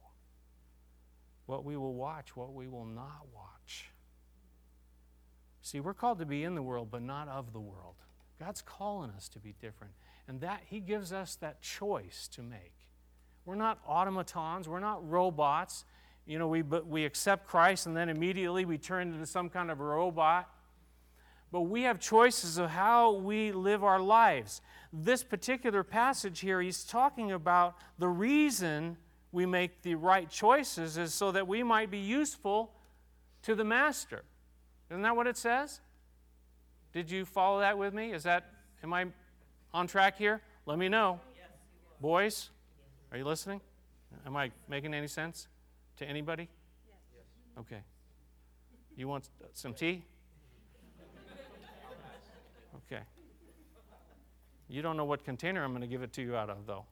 what 1.46 1.64
we 1.64 1.78
will 1.78 1.94
watch, 1.94 2.36
what 2.36 2.54
we 2.54 2.68
will 2.68 2.86
not 2.88 3.28
watch. 3.36 3.92
See, 5.62 5.80
we're 5.80 5.94
called 5.94 6.18
to 6.18 6.26
be 6.26 6.44
in 6.44 6.56
the 6.56 6.64
world, 6.64 6.88
but 6.90 7.04
not 7.04 7.28
of 7.28 7.54
the 7.54 7.60
world. 7.60 7.96
God's 8.40 8.64
calling 8.64 9.12
us 9.12 9.30
to 9.30 9.40
be 9.40 9.54
different. 9.62 9.94
And 10.28 10.42
that 10.42 10.62
He 10.66 10.80
gives 10.80 11.14
us 11.14 11.36
that 11.36 11.62
choice 11.62 12.28
to 12.30 12.42
make. 12.42 12.74
We're 13.46 13.56
not 13.56 13.78
automatons, 13.88 14.68
we're 14.68 14.80
not 14.80 15.08
robots 15.08 15.86
you 16.28 16.38
know, 16.38 16.48
we, 16.48 16.62
we 16.62 17.06
accept 17.06 17.48
Christ 17.48 17.88
and 17.88 17.96
then 17.96 18.10
immediately 18.10 18.66
we 18.66 18.78
turn 18.78 19.14
into 19.14 19.26
some 19.26 19.50
kind 19.50 19.72
of 19.72 19.80
a 19.80 19.84
robot. 19.84 20.50
but 21.52 21.62
we 21.62 21.84
have 21.84 22.00
choices 22.00 22.58
of 22.58 22.70
how 22.70 23.14
we 23.14 23.54
live 23.54 23.84
our 23.84 24.00
lives. 24.00 24.62
This 24.92 25.24
particular 25.24 25.84
passage 25.84 26.42
here, 26.42 26.62
he's 26.62 26.84
talking 26.84 27.32
about 27.32 27.76
the 27.98 28.10
reason 28.10 28.98
we 29.32 29.46
make 29.46 29.82
the 29.84 29.96
right 29.96 30.30
choices 30.30 30.98
is 30.98 31.14
so 31.14 31.32
that 31.32 31.48
we 31.48 31.64
might 31.64 31.90
be 31.90 31.98
useful 31.98 32.74
to 33.44 33.56
the 33.56 33.64
master. 33.64 34.24
Isn't 34.90 35.04
that 35.04 35.16
what 35.16 35.28
it 35.28 35.38
says? 35.38 35.80
Did 36.92 37.10
you 37.10 37.24
follow 37.24 37.60
that 37.62 37.78
with 37.78 37.94
me? 37.94 38.12
Is 38.12 38.24
that, 38.24 38.52
am 38.84 38.94
I 38.94 39.06
on 39.74 39.88
track 39.88 40.18
here? 40.18 40.42
Let 40.66 40.78
me 40.78 40.90
know. 40.90 41.22
Boys, 42.02 42.50
are 43.12 43.18
you 43.18 43.24
listening? 43.24 43.62
Am 44.26 44.36
I 44.36 44.52
making 44.68 44.94
any 44.94 45.08
sense 45.08 45.48
to 45.98 46.06
anybody? 46.06 46.48
Yes. 46.88 47.26
Okay. 47.60 47.82
You 48.96 49.08
want 49.08 49.30
uh, 49.42 49.48
some 49.54 49.74
tea? 49.74 50.04
Okay. 52.92 53.02
You 54.70 54.82
don't 54.82 54.98
know 54.98 55.06
what 55.06 55.24
container 55.24 55.64
I'm 55.64 55.72
going 55.72 55.82
to 55.82 55.88
give 55.88 56.04
it 56.04 56.14
to 56.14 56.22
you 56.22 56.36
out 56.36 56.50
of, 56.50 56.66
though. 56.66 56.86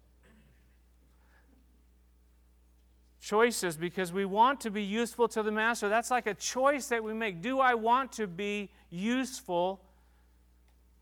Choices 3.22 3.76
because 3.76 4.14
we 4.14 4.26
want 4.26 4.62
to 4.62 4.70
be 4.70 4.84
useful 4.84 5.28
to 5.30 5.42
the 5.42 5.52
master. 5.52 5.90
That's 5.90 6.12
like 6.12 6.28
a 6.28 6.36
choice 6.36 6.88
that 6.90 7.04
we 7.04 7.14
make. 7.14 7.42
Do 7.42 7.60
I 7.60 7.74
want 7.74 8.12
to 8.14 8.28
be 8.28 8.70
useful 8.92 9.82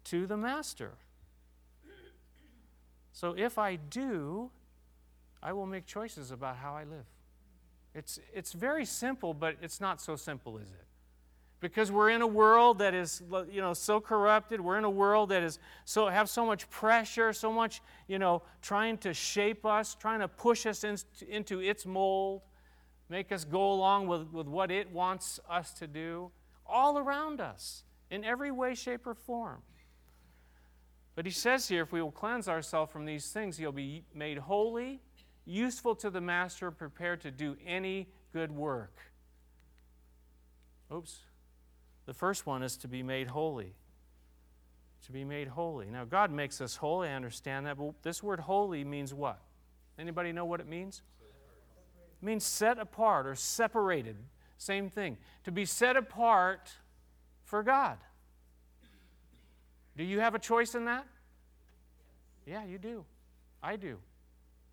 to 0.05 0.25
the 0.25 0.37
master? 0.37 0.91
So 3.11 3.35
if 3.37 3.57
I 3.57 3.75
do, 3.75 4.49
I 5.41 5.53
will 5.53 5.65
make 5.65 5.85
choices 5.85 6.31
about 6.31 6.55
how 6.57 6.73
I 6.73 6.85
live. 6.85 7.05
It's, 7.95 8.19
it's 8.33 8.53
very 8.53 8.85
simple, 8.85 9.33
but 9.33 9.55
it's 9.61 9.79
not 9.79 10.01
so 10.01 10.15
simple, 10.15 10.57
is 10.57 10.69
it? 10.69 10.85
Because 11.59 11.91
we're 11.91 12.09
in 12.09 12.21
a 12.21 12.27
world 12.27 12.79
that 12.79 12.93
is 12.93 13.21
you 13.49 13.61
know, 13.61 13.73
so 13.73 14.01
corrupted. 14.01 14.59
We're 14.59 14.77
in 14.77 14.83
a 14.83 14.89
world 14.89 15.29
that 15.29 15.43
is 15.43 15.59
so, 15.85 16.07
have 16.07 16.29
so 16.29 16.45
much 16.45 16.69
pressure, 16.69 17.31
so 17.31 17.53
much 17.53 17.81
you 18.07 18.19
know, 18.19 18.41
trying 18.61 18.97
to 18.99 19.13
shape 19.13 19.65
us, 19.65 19.95
trying 19.95 20.19
to 20.19 20.27
push 20.27 20.65
us 20.65 20.83
in, 20.83 20.97
into 21.29 21.61
its 21.61 21.85
mold, 21.85 22.41
make 23.07 23.31
us 23.31 23.45
go 23.45 23.71
along 23.71 24.07
with, 24.07 24.27
with 24.33 24.47
what 24.47 24.71
it 24.71 24.91
wants 24.91 25.39
us 25.49 25.71
to 25.73 25.87
do, 25.87 26.31
all 26.65 26.97
around 26.97 27.39
us, 27.39 27.83
in 28.09 28.25
every 28.25 28.51
way, 28.51 28.75
shape, 28.75 29.07
or 29.07 29.13
form. 29.13 29.61
But 31.15 31.25
he 31.25 31.31
says 31.31 31.67
here 31.67 31.83
if 31.83 31.91
we 31.91 32.01
will 32.01 32.11
cleanse 32.11 32.49
ourselves 32.49 32.91
from 32.91 33.05
these 33.05 33.31
things, 33.31 33.57
he'll 33.57 33.71
be 33.71 34.03
made 34.13 34.37
holy 34.37 34.99
useful 35.45 35.95
to 35.95 36.09
the 36.09 36.21
master, 36.21 36.71
prepared 36.71 37.21
to 37.21 37.31
do 37.31 37.57
any 37.65 38.07
good 38.31 38.51
work. 38.51 38.97
Oops. 40.93 41.19
The 42.05 42.13
first 42.13 42.45
one 42.45 42.63
is 42.63 42.77
to 42.77 42.87
be 42.87 43.03
made 43.03 43.27
holy. 43.27 43.73
To 45.05 45.11
be 45.11 45.23
made 45.23 45.49
holy. 45.49 45.87
Now, 45.87 46.05
God 46.05 46.31
makes 46.31 46.61
us 46.61 46.75
holy, 46.75 47.09
I 47.09 47.13
understand 47.13 47.65
that, 47.65 47.77
but 47.77 48.01
this 48.03 48.23
word 48.23 48.39
holy 48.39 48.83
means 48.83 49.13
what? 49.13 49.39
Anybody 49.97 50.31
know 50.31 50.45
what 50.45 50.59
it 50.59 50.67
means? 50.67 51.01
It 52.21 52.25
means 52.25 52.45
set 52.45 52.79
apart 52.79 53.27
or 53.27 53.35
separated. 53.35 54.15
Same 54.57 54.89
thing. 54.89 55.17
To 55.43 55.51
be 55.51 55.65
set 55.65 55.97
apart 55.97 56.71
for 57.43 57.63
God. 57.63 57.97
Do 59.97 60.03
you 60.03 60.19
have 60.21 60.35
a 60.35 60.39
choice 60.39 60.73
in 60.73 60.85
that? 60.85 61.05
Yeah, 62.45 62.65
you 62.65 62.77
do. 62.77 63.05
I 63.61 63.75
do. 63.75 63.97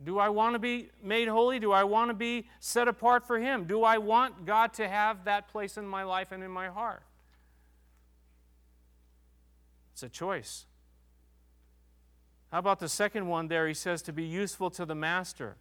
Do 0.02 0.18
I 0.18 0.30
want 0.30 0.54
to 0.54 0.58
be 0.58 0.88
made 1.02 1.28
holy? 1.28 1.58
Do 1.58 1.72
I 1.72 1.84
want 1.84 2.08
to 2.08 2.14
be 2.14 2.48
set 2.58 2.88
apart 2.88 3.26
for 3.26 3.38
Him? 3.38 3.64
Do 3.64 3.84
I 3.84 3.98
want 3.98 4.46
God 4.46 4.72
to 4.74 4.88
have 4.88 5.24
that 5.24 5.48
place 5.48 5.76
in 5.76 5.86
my 5.86 6.04
life 6.04 6.32
and 6.32 6.42
in 6.42 6.50
my 6.50 6.68
heart? 6.68 7.02
It's 9.92 10.02
a 10.02 10.08
choice. 10.08 10.64
How 12.50 12.58
about 12.58 12.80
the 12.80 12.88
second 12.88 13.28
one 13.28 13.48
there? 13.48 13.68
He 13.68 13.74
says 13.74 14.00
to 14.02 14.12
be 14.12 14.24
useful 14.24 14.70
to 14.70 14.86
the 14.86 14.94
master. 14.94 15.56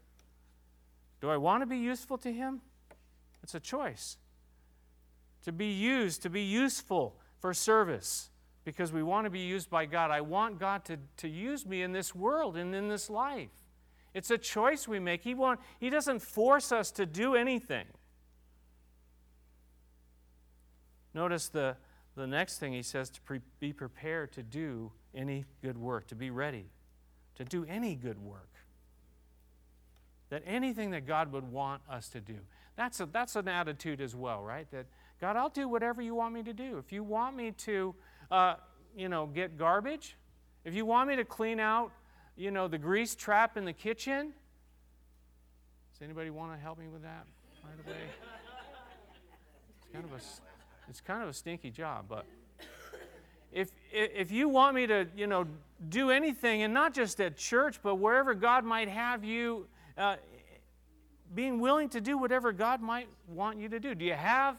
Do 1.20 1.30
I 1.30 1.36
want 1.36 1.62
to 1.62 1.68
be 1.68 1.78
useful 1.78 2.18
to 2.20 2.32
Him? 2.32 2.62
It's 3.44 3.56
a 3.56 3.60
choice. 3.60 4.18
To 5.44 5.52
be 5.52 5.68
used, 5.68 6.24
to 6.24 6.30
be 6.30 6.44
useful 6.44 7.16
for 7.40 7.54
service, 7.54 8.30
because 8.64 8.94
we 8.94 9.04
want 9.04 9.26
to 9.26 9.30
be 9.30 9.40
used 9.40 9.70
by 9.70 9.86
God. 9.86 10.12
I 10.12 10.22
want 10.22 10.60
God 10.60 10.86
to, 10.86 10.98
to 11.18 11.28
use 11.28 11.66
me 11.66 11.82
in 11.82 11.92
this 11.92 12.16
world 12.16 12.56
and 12.56 12.74
in 12.74 12.88
this 12.88 13.10
life. 13.10 13.50
It's 14.20 14.32
a 14.32 14.38
choice 14.38 14.86
we 14.86 15.00
make. 15.00 15.24
He, 15.24 15.34
want, 15.34 15.62
he 15.80 15.90
doesn't 15.90 16.22
force 16.22 16.74
us 16.74 16.92
to 16.92 17.06
do 17.06 17.36
anything. 17.36 17.86
Notice 21.14 21.48
the, 21.48 21.78
the 22.18 22.28
next 22.28 22.58
thing 22.58 22.74
he 22.74 22.82
says 22.84 23.10
to 23.12 23.22
pre- 23.22 23.40
be 23.62 23.72
prepared 23.72 24.34
to 24.34 24.44
do 24.44 24.92
any 25.16 25.46
good 25.62 25.78
work, 25.78 26.08
to 26.08 26.16
be 26.16 26.32
ready, 26.32 26.66
to 27.36 27.46
do 27.46 27.64
any 27.64 27.96
good 27.96 28.20
work. 28.20 28.50
That 30.32 30.44
anything 30.46 30.92
that 30.92 31.08
God 31.08 31.32
would 31.32 31.50
want 31.50 31.82
us 31.90 32.10
to 32.10 32.20
do. 32.20 32.40
That's, 32.76 33.00
a, 33.00 33.06
that's 33.06 33.38
an 33.38 33.48
attitude 33.48 34.02
as 34.02 34.18
well, 34.18 34.44
right? 34.44 34.70
That 34.72 34.88
God, 35.22 35.38
I'll 35.38 35.48
do 35.48 35.70
whatever 35.70 36.02
you 36.02 36.14
want 36.14 36.34
me 36.34 36.44
to 36.44 36.52
do. 36.52 36.78
If 36.78 36.92
you 36.92 37.04
want 37.06 37.38
me 37.38 37.52
to, 37.52 37.96
uh, 38.30 38.56
you 38.98 39.08
know, 39.08 39.28
get 39.28 39.58
garbage, 39.58 40.18
if 40.66 40.76
you 40.76 40.86
want 40.86 41.08
me 41.08 41.16
to 41.16 41.24
clean 41.24 41.62
out 41.62 41.94
you 42.40 42.52
know, 42.52 42.70
the 42.70 42.78
grease 42.78 43.16
trap 43.16 43.58
in 43.58 43.66
the 43.66 43.74
kitchen. 43.74 44.32
Does 45.92 46.02
anybody 46.02 46.30
want 46.30 46.54
to 46.54 46.58
help 46.58 46.80
me 46.80 46.88
with 46.88 47.02
that 47.02 47.26
right 47.66 47.86
away? 47.86 47.98
It's 49.82 49.94
kind 49.94 50.06
of 50.06 50.12
a, 50.14 50.22
it's 50.90 51.02
kind 51.02 51.22
of 51.22 51.28
a 51.28 51.34
stinky 51.34 51.70
job, 51.70 52.06
but 52.08 52.26
if, 53.52 53.72
if 53.92 54.32
you 54.32 54.48
want 54.48 54.76
me 54.76 54.88
to, 54.88 55.08
you 55.18 55.28
know, 55.28 55.46
do 55.90 56.12
anything, 56.12 56.62
and 56.62 56.74
not 56.74 56.94
just 56.94 57.20
at 57.20 57.36
church, 57.36 57.82
but 57.84 57.96
wherever 57.96 58.34
God 58.34 58.64
might 58.64 58.88
have 58.88 59.26
you, 59.26 59.68
uh, 59.98 60.16
being 61.36 61.60
willing 61.60 61.90
to 61.90 62.00
do 62.00 62.18
whatever 62.18 62.54
God 62.54 62.82
might 62.82 63.10
want 63.28 63.58
you 63.60 63.68
to 63.70 63.80
do. 63.80 63.94
Do 63.96 64.06
you 64.06 64.14
have 64.14 64.58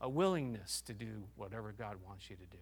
a 0.00 0.08
willingness 0.08 0.80
to 0.82 0.94
do 0.94 1.24
whatever 1.36 1.74
God 1.76 1.96
wants 2.06 2.30
you 2.30 2.36
to 2.36 2.44
do? 2.44 2.58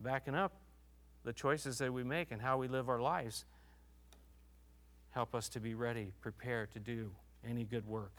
Backing 0.00 0.34
up 0.34 0.52
the 1.24 1.32
choices 1.32 1.78
that 1.78 1.92
we 1.92 2.02
make 2.02 2.30
and 2.30 2.40
how 2.40 2.56
we 2.56 2.68
live 2.68 2.88
our 2.88 3.00
lives 3.00 3.44
help 5.10 5.34
us 5.34 5.48
to 5.48 5.60
be 5.60 5.74
ready, 5.74 6.12
prepared 6.20 6.70
to 6.72 6.78
do 6.78 7.10
any 7.48 7.64
good 7.64 7.86
work. 7.86 8.16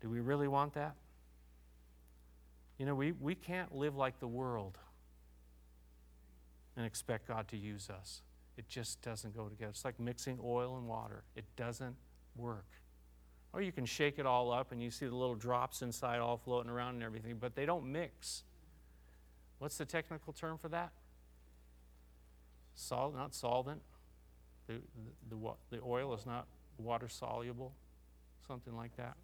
Do 0.00 0.08
we 0.08 0.20
really 0.20 0.48
want 0.48 0.74
that? 0.74 0.94
You 2.78 2.86
know, 2.86 2.94
we, 2.94 3.12
we 3.12 3.34
can't 3.34 3.74
live 3.74 3.94
like 3.94 4.18
the 4.18 4.26
world 4.26 4.78
and 6.76 6.86
expect 6.86 7.28
God 7.28 7.48
to 7.48 7.56
use 7.56 7.90
us. 7.90 8.22
It 8.56 8.68
just 8.68 9.00
doesn't 9.02 9.36
go 9.36 9.48
together. 9.48 9.70
It's 9.70 9.84
like 9.84 10.00
mixing 10.00 10.38
oil 10.42 10.76
and 10.76 10.86
water, 10.86 11.22
it 11.36 11.44
doesn't 11.56 11.96
work. 12.36 12.66
Or 13.52 13.60
you 13.60 13.72
can 13.72 13.84
shake 13.84 14.18
it 14.18 14.24
all 14.24 14.50
up 14.50 14.72
and 14.72 14.82
you 14.82 14.90
see 14.90 15.06
the 15.06 15.14
little 15.14 15.34
drops 15.34 15.82
inside 15.82 16.20
all 16.20 16.38
floating 16.38 16.70
around 16.70 16.94
and 16.94 17.02
everything, 17.02 17.36
but 17.38 17.54
they 17.54 17.66
don't 17.66 17.84
mix. 17.84 18.44
What's 19.62 19.78
the 19.78 19.84
technical 19.84 20.32
term 20.32 20.58
for 20.58 20.68
that? 20.70 20.90
Sol, 22.74 23.12
not 23.16 23.32
solvent. 23.32 23.80
The, 24.66 24.72
the, 25.30 25.36
the, 25.36 25.52
the 25.70 25.80
oil 25.86 26.12
is 26.14 26.26
not 26.26 26.48
water 26.78 27.08
soluble, 27.08 27.72
something 28.48 28.74
like 28.74 28.96
that. 28.96 29.14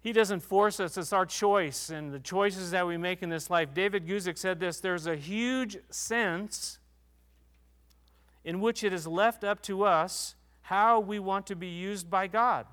He 0.00 0.14
doesn't 0.14 0.40
force 0.40 0.80
us, 0.80 0.96
it's 0.96 1.12
our 1.12 1.26
choice 1.26 1.90
and 1.90 2.10
the 2.10 2.20
choices 2.20 2.70
that 2.70 2.86
we 2.86 2.96
make 2.96 3.22
in 3.22 3.28
this 3.28 3.50
life. 3.50 3.74
David 3.74 4.06
Guzik 4.06 4.38
said 4.38 4.60
this 4.60 4.80
there's 4.80 5.06
a 5.06 5.16
huge 5.16 5.76
sense 5.90 6.78
in 8.46 8.62
which 8.62 8.82
it 8.82 8.94
is 8.94 9.06
left 9.06 9.44
up 9.44 9.60
to 9.64 9.84
us 9.84 10.36
how 10.62 11.00
we 11.00 11.18
want 11.18 11.46
to 11.48 11.54
be 11.54 11.68
used 11.68 12.08
by 12.08 12.28
God 12.28 12.64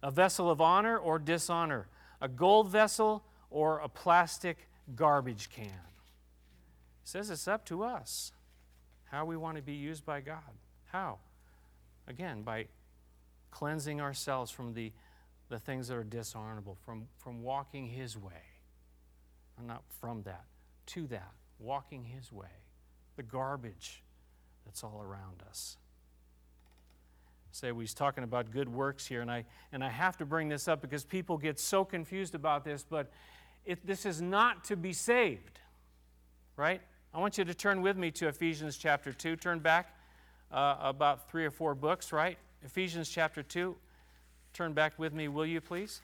a 0.00 0.12
vessel 0.12 0.48
of 0.48 0.60
honor 0.60 0.96
or 0.96 1.18
dishonor, 1.18 1.88
a 2.20 2.28
gold 2.28 2.68
vessel 2.68 3.24
or 3.50 3.78
a 3.78 3.88
plastic 3.88 4.68
garbage 4.94 5.50
can. 5.50 5.66
It 5.66 7.04
says 7.04 7.30
it's 7.30 7.48
up 7.48 7.64
to 7.66 7.82
us 7.82 8.32
how 9.04 9.24
we 9.24 9.36
want 9.36 9.56
to 9.56 9.62
be 9.62 9.74
used 9.74 10.04
by 10.04 10.20
God. 10.20 10.42
How? 10.86 11.18
Again, 12.08 12.42
by 12.42 12.66
cleansing 13.50 14.00
ourselves 14.00 14.50
from 14.50 14.74
the, 14.74 14.92
the 15.48 15.58
things 15.58 15.88
that 15.88 15.96
are 15.96 16.04
dishonorable, 16.04 16.76
from, 16.84 17.08
from 17.18 17.42
walking 17.42 17.86
His 17.86 18.16
way. 18.16 18.42
I'm 19.58 19.66
not 19.66 19.82
from 20.00 20.22
that, 20.22 20.44
to 20.86 21.06
that, 21.08 21.32
walking 21.58 22.04
His 22.04 22.32
way. 22.32 22.48
The 23.16 23.22
garbage 23.22 24.02
that's 24.64 24.84
all 24.84 25.00
around 25.02 25.42
us 25.48 25.78
say 27.56 27.72
we 27.72 27.84
he's 27.84 27.94
talking 27.94 28.24
about 28.24 28.50
good 28.50 28.68
works 28.68 29.06
here 29.06 29.20
and 29.20 29.30
I 29.30 29.44
and 29.72 29.82
I 29.82 29.88
have 29.88 30.16
to 30.18 30.26
bring 30.26 30.48
this 30.48 30.68
up 30.68 30.80
because 30.80 31.04
people 31.04 31.38
get 31.38 31.58
so 31.58 31.84
confused 31.84 32.34
about 32.34 32.64
this 32.64 32.84
but 32.88 33.10
it, 33.64 33.84
this 33.86 34.06
is 34.06 34.20
not 34.20 34.64
to 34.64 34.76
be 34.76 34.92
saved 34.92 35.58
right 36.56 36.80
I 37.14 37.18
want 37.18 37.38
you 37.38 37.44
to 37.44 37.54
turn 37.54 37.82
with 37.82 37.96
me 37.96 38.10
to 38.12 38.28
Ephesians 38.28 38.76
chapter 38.76 39.12
2 39.12 39.36
turn 39.36 39.58
back 39.58 39.96
uh, 40.52 40.76
about 40.80 41.30
three 41.30 41.44
or 41.44 41.50
four 41.50 41.74
books 41.74 42.12
right 42.12 42.38
Ephesians 42.62 43.08
chapter 43.08 43.42
2 43.42 43.74
turn 44.56 44.72
back 44.72 44.98
with 44.98 45.12
me, 45.12 45.28
will 45.28 45.44
you 45.44 45.60
please? 45.60 46.00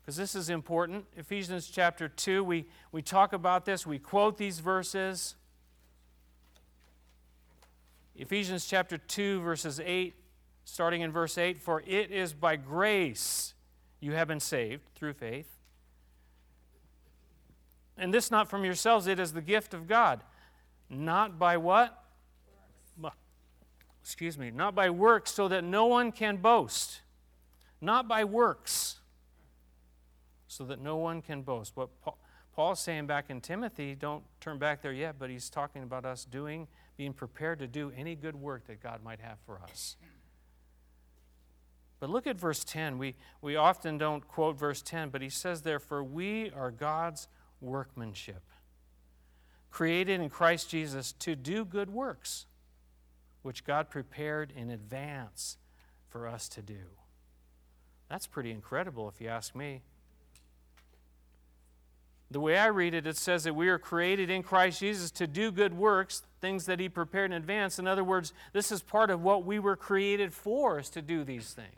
Because 0.00 0.16
this 0.16 0.34
is 0.34 0.50
important. 0.50 1.04
Ephesians 1.16 1.68
chapter 1.68 2.08
2, 2.08 2.42
we, 2.42 2.66
we 2.90 3.02
talk 3.02 3.32
about 3.32 3.64
this, 3.64 3.86
we 3.86 4.00
quote 4.00 4.36
these 4.36 4.58
verses. 4.58 5.36
Ephesians 8.16 8.66
chapter 8.66 8.96
2, 8.96 9.40
verses 9.40 9.80
8, 9.80 10.14
starting 10.64 11.00
in 11.00 11.10
verse 11.10 11.36
8 11.36 11.58
For 11.58 11.82
it 11.86 12.10
is 12.10 12.32
by 12.32 12.56
grace 12.56 13.54
you 14.00 14.12
have 14.12 14.28
been 14.28 14.40
saved 14.40 14.82
through 14.94 15.14
faith. 15.14 15.58
And 17.96 18.12
this 18.12 18.30
not 18.30 18.48
from 18.50 18.64
yourselves, 18.64 19.06
it 19.06 19.18
is 19.18 19.32
the 19.32 19.42
gift 19.42 19.74
of 19.74 19.86
God. 19.86 20.22
Not 20.90 21.38
by 21.38 21.56
what? 21.56 22.04
Excuse 24.04 24.36
me, 24.36 24.50
not 24.50 24.74
by 24.74 24.90
works, 24.90 25.32
so 25.32 25.48
that 25.48 25.64
no 25.64 25.86
one 25.86 26.12
can 26.12 26.36
boast. 26.36 27.00
Not 27.80 28.06
by 28.06 28.22
works, 28.22 29.00
so 30.46 30.62
that 30.64 30.78
no 30.78 30.98
one 30.98 31.22
can 31.22 31.40
boast. 31.40 31.74
What 31.74 31.88
Paul's 32.54 32.80
saying 32.80 33.06
back 33.06 33.30
in 33.30 33.40
Timothy, 33.40 33.94
don't 33.94 34.22
turn 34.40 34.58
back 34.58 34.82
there 34.82 34.92
yet, 34.92 35.14
but 35.18 35.30
he's 35.30 35.48
talking 35.48 35.82
about 35.82 36.04
us 36.04 36.26
doing, 36.26 36.68
being 36.96 37.12
prepared 37.12 37.58
to 37.58 37.66
do 37.66 37.92
any 37.96 38.14
good 38.14 38.36
work 38.36 38.66
that 38.66 38.82
God 38.82 39.02
might 39.02 39.20
have 39.20 39.38
for 39.46 39.60
us. 39.62 39.96
But 42.00 42.10
look 42.10 42.26
at 42.26 42.38
verse 42.38 42.64
10. 42.64 42.98
We, 42.98 43.14
we 43.40 43.56
often 43.56 43.98
don't 43.98 44.26
quote 44.28 44.58
verse 44.58 44.82
10, 44.82 45.08
but 45.08 45.22
he 45.22 45.30
says 45.30 45.62
there, 45.62 45.78
For 45.78 46.04
we 46.04 46.50
are 46.50 46.70
God's 46.70 47.28
workmanship, 47.60 48.42
created 49.70 50.20
in 50.20 50.28
Christ 50.28 50.68
Jesus 50.68 51.12
to 51.20 51.34
do 51.34 51.64
good 51.64 51.90
works, 51.90 52.46
which 53.42 53.64
God 53.64 53.88
prepared 53.90 54.52
in 54.54 54.70
advance 54.70 55.56
for 56.08 56.28
us 56.28 56.48
to 56.50 56.62
do. 56.62 56.90
That's 58.08 58.26
pretty 58.26 58.50
incredible, 58.50 59.08
if 59.08 59.20
you 59.20 59.28
ask 59.28 59.54
me. 59.54 59.82
The 62.30 62.40
way 62.40 62.58
I 62.58 62.66
read 62.66 62.94
it, 62.94 63.06
it 63.06 63.16
says 63.16 63.44
that 63.44 63.54
we 63.54 63.68
are 63.68 63.78
created 63.78 64.30
in 64.30 64.42
Christ 64.42 64.80
Jesus 64.80 65.10
to 65.12 65.26
do 65.26 65.52
good 65.52 65.74
works, 65.74 66.22
things 66.40 66.66
that 66.66 66.80
He 66.80 66.88
prepared 66.88 67.30
in 67.30 67.36
advance. 67.36 67.78
In 67.78 67.86
other 67.86 68.02
words, 68.02 68.32
this 68.52 68.72
is 68.72 68.82
part 68.82 69.10
of 69.10 69.22
what 69.22 69.44
we 69.44 69.58
were 69.58 69.76
created 69.76 70.32
for, 70.32 70.78
is 70.78 70.88
to 70.90 71.02
do 71.02 71.22
these 71.22 71.52
things. 71.52 71.68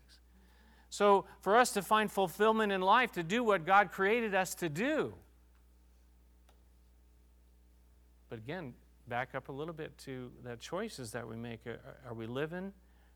So, 0.89 1.27
for 1.41 1.57
us 1.57 1.73
to 1.73 1.83
find 1.83 2.11
fulfillment 2.11 2.73
in 2.73 2.81
life, 2.81 3.13
to 3.13 3.23
do 3.23 3.43
what 3.43 3.67
God 3.67 3.91
created 3.91 4.35
us 4.35 4.55
to 4.57 4.69
do, 4.69 5.15
but 8.29 8.39
again, 8.39 8.75
back 9.09 9.35
up 9.35 9.49
a 9.49 9.53
little 9.53 9.75
bit 9.75 9.97
to 9.99 10.31
the 10.43 10.57
choices 10.57 11.13
that 11.13 11.29
we 11.29 11.37
make. 11.37 11.61
Are, 12.07 12.15
we 12.15 12.27
living? 12.27 12.73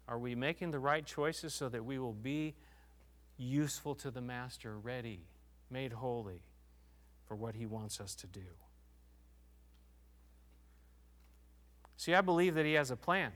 Are 0.06 0.18
we 0.18 0.34
making 0.34 0.70
the 0.70 0.78
right 0.78 1.04
choices 1.04 1.54
so 1.54 1.68
that 1.68 1.84
we 1.84 1.98
will 1.98 2.12
be 2.12 2.54
useful 3.36 3.94
to 3.96 4.10
the 4.10 4.20
Master, 4.20 4.78
ready, 4.78 5.20
made 5.70 5.92
holy 5.92 6.42
for 7.30 7.36
what 7.36 7.54
He 7.54 7.64
wants 7.64 8.00
us 8.00 8.16
to 8.16 8.26
do? 8.26 8.40
See, 11.96 12.12
I 12.12 12.22
believe 12.22 12.56
that 12.56 12.66
He 12.66 12.72
has 12.72 12.90
a 12.90 12.96
plan. 12.96 13.30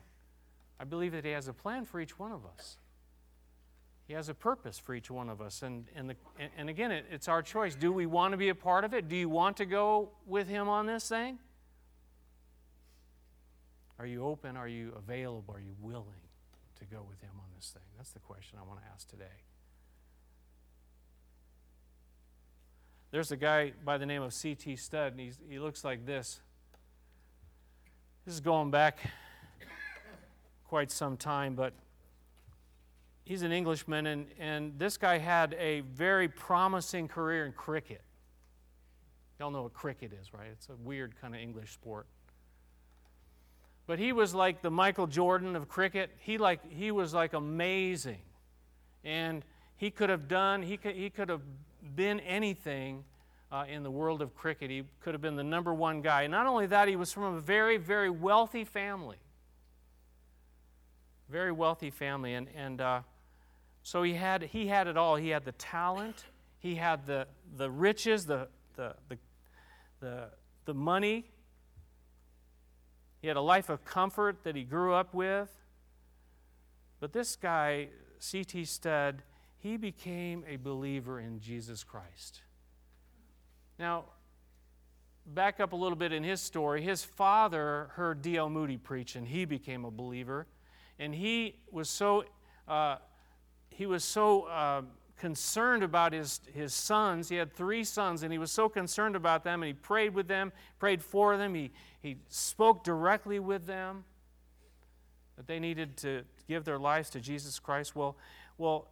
I 0.81 0.85
believe 0.85 1.13
that 1.13 1.25
He 1.25 1.31
has 1.31 1.47
a 1.47 1.53
plan 1.53 1.85
for 1.85 2.01
each 2.01 2.19
one 2.19 2.33
of 2.33 2.45
us. 2.45 2.77
He 4.09 4.15
has 4.15 4.29
a 4.29 4.35
purpose 4.35 4.81
for 4.81 4.97
each 4.97 5.13
one 5.13 5.31
of 5.31 5.41
us. 5.41 5.63
And, 5.63 5.87
and, 5.95 6.11
the, 6.11 6.17
and 6.59 6.69
again, 6.69 6.91
it, 6.91 7.05
it's 7.09 7.29
our 7.29 7.41
choice. 7.41 7.77
Do 7.77 7.93
we 7.93 8.05
want 8.05 8.33
to 8.33 8.37
be 8.37 8.49
a 8.49 8.55
part 8.57 8.83
of 8.83 8.95
it? 8.95 9.09
Do 9.09 9.15
you 9.15 9.29
want 9.29 9.59
to 9.59 9.65
go 9.65 10.11
with 10.27 10.49
Him 10.49 10.69
on 10.69 10.87
this 10.87 11.09
thing? 11.09 11.39
Are 14.01 14.07
you 14.07 14.27
open? 14.27 14.57
Are 14.57 14.67
you 14.67 14.93
available? 14.97 15.55
Are 15.55 15.61
you 15.61 15.77
willing 15.81 16.27
to 16.81 16.85
go 16.85 17.07
with 17.09 17.21
Him 17.21 17.31
on 17.39 17.47
this 17.55 17.71
thing? 17.71 17.85
That's 17.97 18.11
the 18.11 18.19
question 18.19 18.59
I 18.61 18.67
want 18.67 18.81
to 18.81 18.87
ask 18.93 19.09
today. 19.09 19.45
There's 23.15 23.31
a 23.31 23.37
guy 23.37 23.75
by 23.85 23.97
the 23.97 24.07
name 24.07 24.23
of 24.23 24.35
C.T. 24.35 24.75
Studd, 24.75 25.17
and 25.17 25.33
he 25.49 25.61
looks 25.61 25.85
like 25.85 26.05
this. 26.05 26.41
This 28.25 28.35
is 28.35 28.41
going 28.41 28.73
back 28.73 28.99
quite 30.67 30.91
some 30.91 31.17
time, 31.17 31.55
but 31.55 31.75
he's 33.23 33.43
an 33.43 33.53
Englishman, 33.53 34.07
and, 34.07 34.27
and 34.41 34.77
this 34.81 34.97
guy 34.97 35.19
had 35.19 35.55
a 35.61 35.83
very 35.83 36.27
promising 36.27 37.07
career 37.07 37.47
in 37.47 37.53
cricket. 37.53 38.03
Y'all 39.39 39.53
know 39.53 39.63
what 39.63 39.75
cricket 39.75 40.11
is, 40.21 40.35
right? 40.35 40.49
It's 40.51 40.69
a 40.69 40.77
weird 40.83 41.15
kind 41.21 41.37
of 41.37 41.41
English 41.41 41.71
sport. 41.71 42.09
But 43.87 44.01
he 44.01 44.11
was 44.11 44.35
like 44.35 44.61
the 44.61 44.73
Michael 44.73 45.07
Jordan 45.07 45.55
of 45.55 45.69
cricket. 45.69 46.11
He, 46.19 46.37
like, 46.37 46.69
he 46.69 46.91
was 46.91 47.15
like 47.15 47.33
amazing. 47.33 48.23
And 49.05 49.45
he 49.77 49.93
could 49.93 50.11
have 50.11 50.27
done, 50.27 50.63
he 50.63 50.77
could, 50.77 50.97
he 50.97 51.11
could 51.11 51.29
have 51.29 51.43
been 51.95 52.21
anything 52.21 53.05
uh, 53.53 53.65
in 53.69 53.83
the 53.83 53.91
world 53.91 54.23
of 54.23 54.35
cricket. 54.35 54.71
He 54.71 54.85
could 55.01 55.15
have 55.15 55.21
been 55.21 55.37
the 55.37 55.45
number 55.45 55.73
one 55.73 56.03
guy. 56.03 56.27
Not 56.27 56.47
only 56.47 56.67
that, 56.67 56.89
he 56.89 56.97
was 56.97 57.13
from 57.13 57.35
a 57.35 57.41
very, 57.41 57.77
very 57.77 58.11
wealthy 58.11 58.65
family. 58.65 59.19
Very 61.29 61.53
wealthy 61.53 61.91
family. 61.91 62.35
And, 62.35 62.49
and 62.55 62.81
uh, 62.81 63.01
so 63.83 64.03
he 64.03 64.15
had, 64.15 64.43
he 64.43 64.67
had 64.67 64.87
it 64.87 64.97
all. 64.97 65.17
He 65.17 65.29
had 65.29 65.45
the 65.45 65.53
talent, 65.53 66.25
he 66.59 66.75
had 66.75 67.07
the, 67.07 67.27
the 67.57 67.71
riches, 67.71 68.27
the, 68.27 68.49
the, 68.77 68.95
the, 69.09 69.19
the, 70.01 70.29
the 70.65 70.75
money, 70.75 71.27
he 73.25 73.29
had 73.29 73.39
a 73.39 73.41
life 73.41 73.71
of 73.71 73.87
comfort 73.87 74.45
that 74.45 74.55
he 74.55 74.65
grew 74.65 74.93
up 74.93 75.15
with. 75.15 75.49
But 77.01 77.15
this 77.15 77.37
guy, 77.37 77.89
C.T. 78.19 78.67
Studd, 78.67 79.23
he 79.65 79.79
became 79.79 80.45
a 80.47 80.57
believer 80.57 81.19
in 81.19 81.41
Jesus 81.41 81.83
Christ. 81.83 82.43
Now, 83.79 84.05
back 85.25 85.59
up 85.59 85.73
a 85.73 85.77
little 85.77 85.97
bit 85.97 86.13
in 86.13 86.23
his 86.23 86.43
story. 86.43 86.83
His 86.83 87.03
father 87.03 87.89
heard 87.95 88.21
D.L. 88.21 88.51
Moody 88.51 88.77
preach, 88.77 89.17
and 89.17 89.27
he 89.27 89.47
became 89.47 89.87
a 89.87 89.91
believer. 89.91 90.47
And 90.99 91.15
he 91.15 91.57
was 91.71 91.89
so, 91.89 92.25
uh, 92.69 92.97
he 93.71 93.87
was 93.87 94.05
so 94.05 94.43
uh, 94.43 94.83
concerned 95.17 95.83
about 95.83 96.13
his, 96.13 96.43
his 96.53 96.75
sons. 96.75 97.31
He 97.31 97.37
had 97.37 97.51
three 97.51 97.85
sons, 97.85 98.23
and 98.23 98.31
he 98.31 98.39
was 98.39 98.53
so 98.53 98.69
concerned 98.69 99.17
about 99.17 99.45
them, 99.45 99.63
and 99.63 99.69
he 99.69 99.73
prayed 99.73 100.13
with 100.13 100.29
them, 100.29 100.53
prayed 100.79 101.03
for 101.03 101.39
them. 101.39 101.55
He, 101.55 101.71
he 102.03 102.19
spoke 102.29 102.85
directly 102.85 103.39
with 103.39 103.65
them 103.65 104.05
that 105.37 105.47
they 105.47 105.59
needed 105.59 105.97
to 105.97 106.25
give 106.49 106.67
their 106.67 106.79
lives 106.79 107.09
to 107.11 107.21
Jesus 107.21 107.59
Christ. 107.59 107.97
Well, 107.97 108.19
well, 108.59 108.89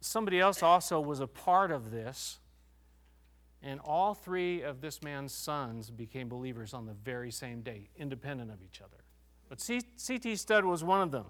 somebody 0.00 0.40
else 0.40 0.62
also 0.62 1.00
was 1.00 1.20
a 1.20 1.26
part 1.26 1.70
of 1.70 1.90
this, 1.90 2.38
and 3.62 3.80
all 3.80 4.14
three 4.14 4.62
of 4.62 4.80
this 4.80 5.02
man's 5.02 5.32
sons 5.32 5.90
became 5.90 6.28
believers 6.28 6.72
on 6.74 6.86
the 6.86 6.94
very 6.94 7.30
same 7.30 7.62
day, 7.62 7.88
independent 7.96 8.50
of 8.50 8.62
each 8.62 8.80
other. 8.80 9.02
But 9.48 9.60
C.T. 9.60 10.36
Studd 10.36 10.64
was 10.64 10.84
one 10.84 11.00
of 11.00 11.10
them. 11.10 11.24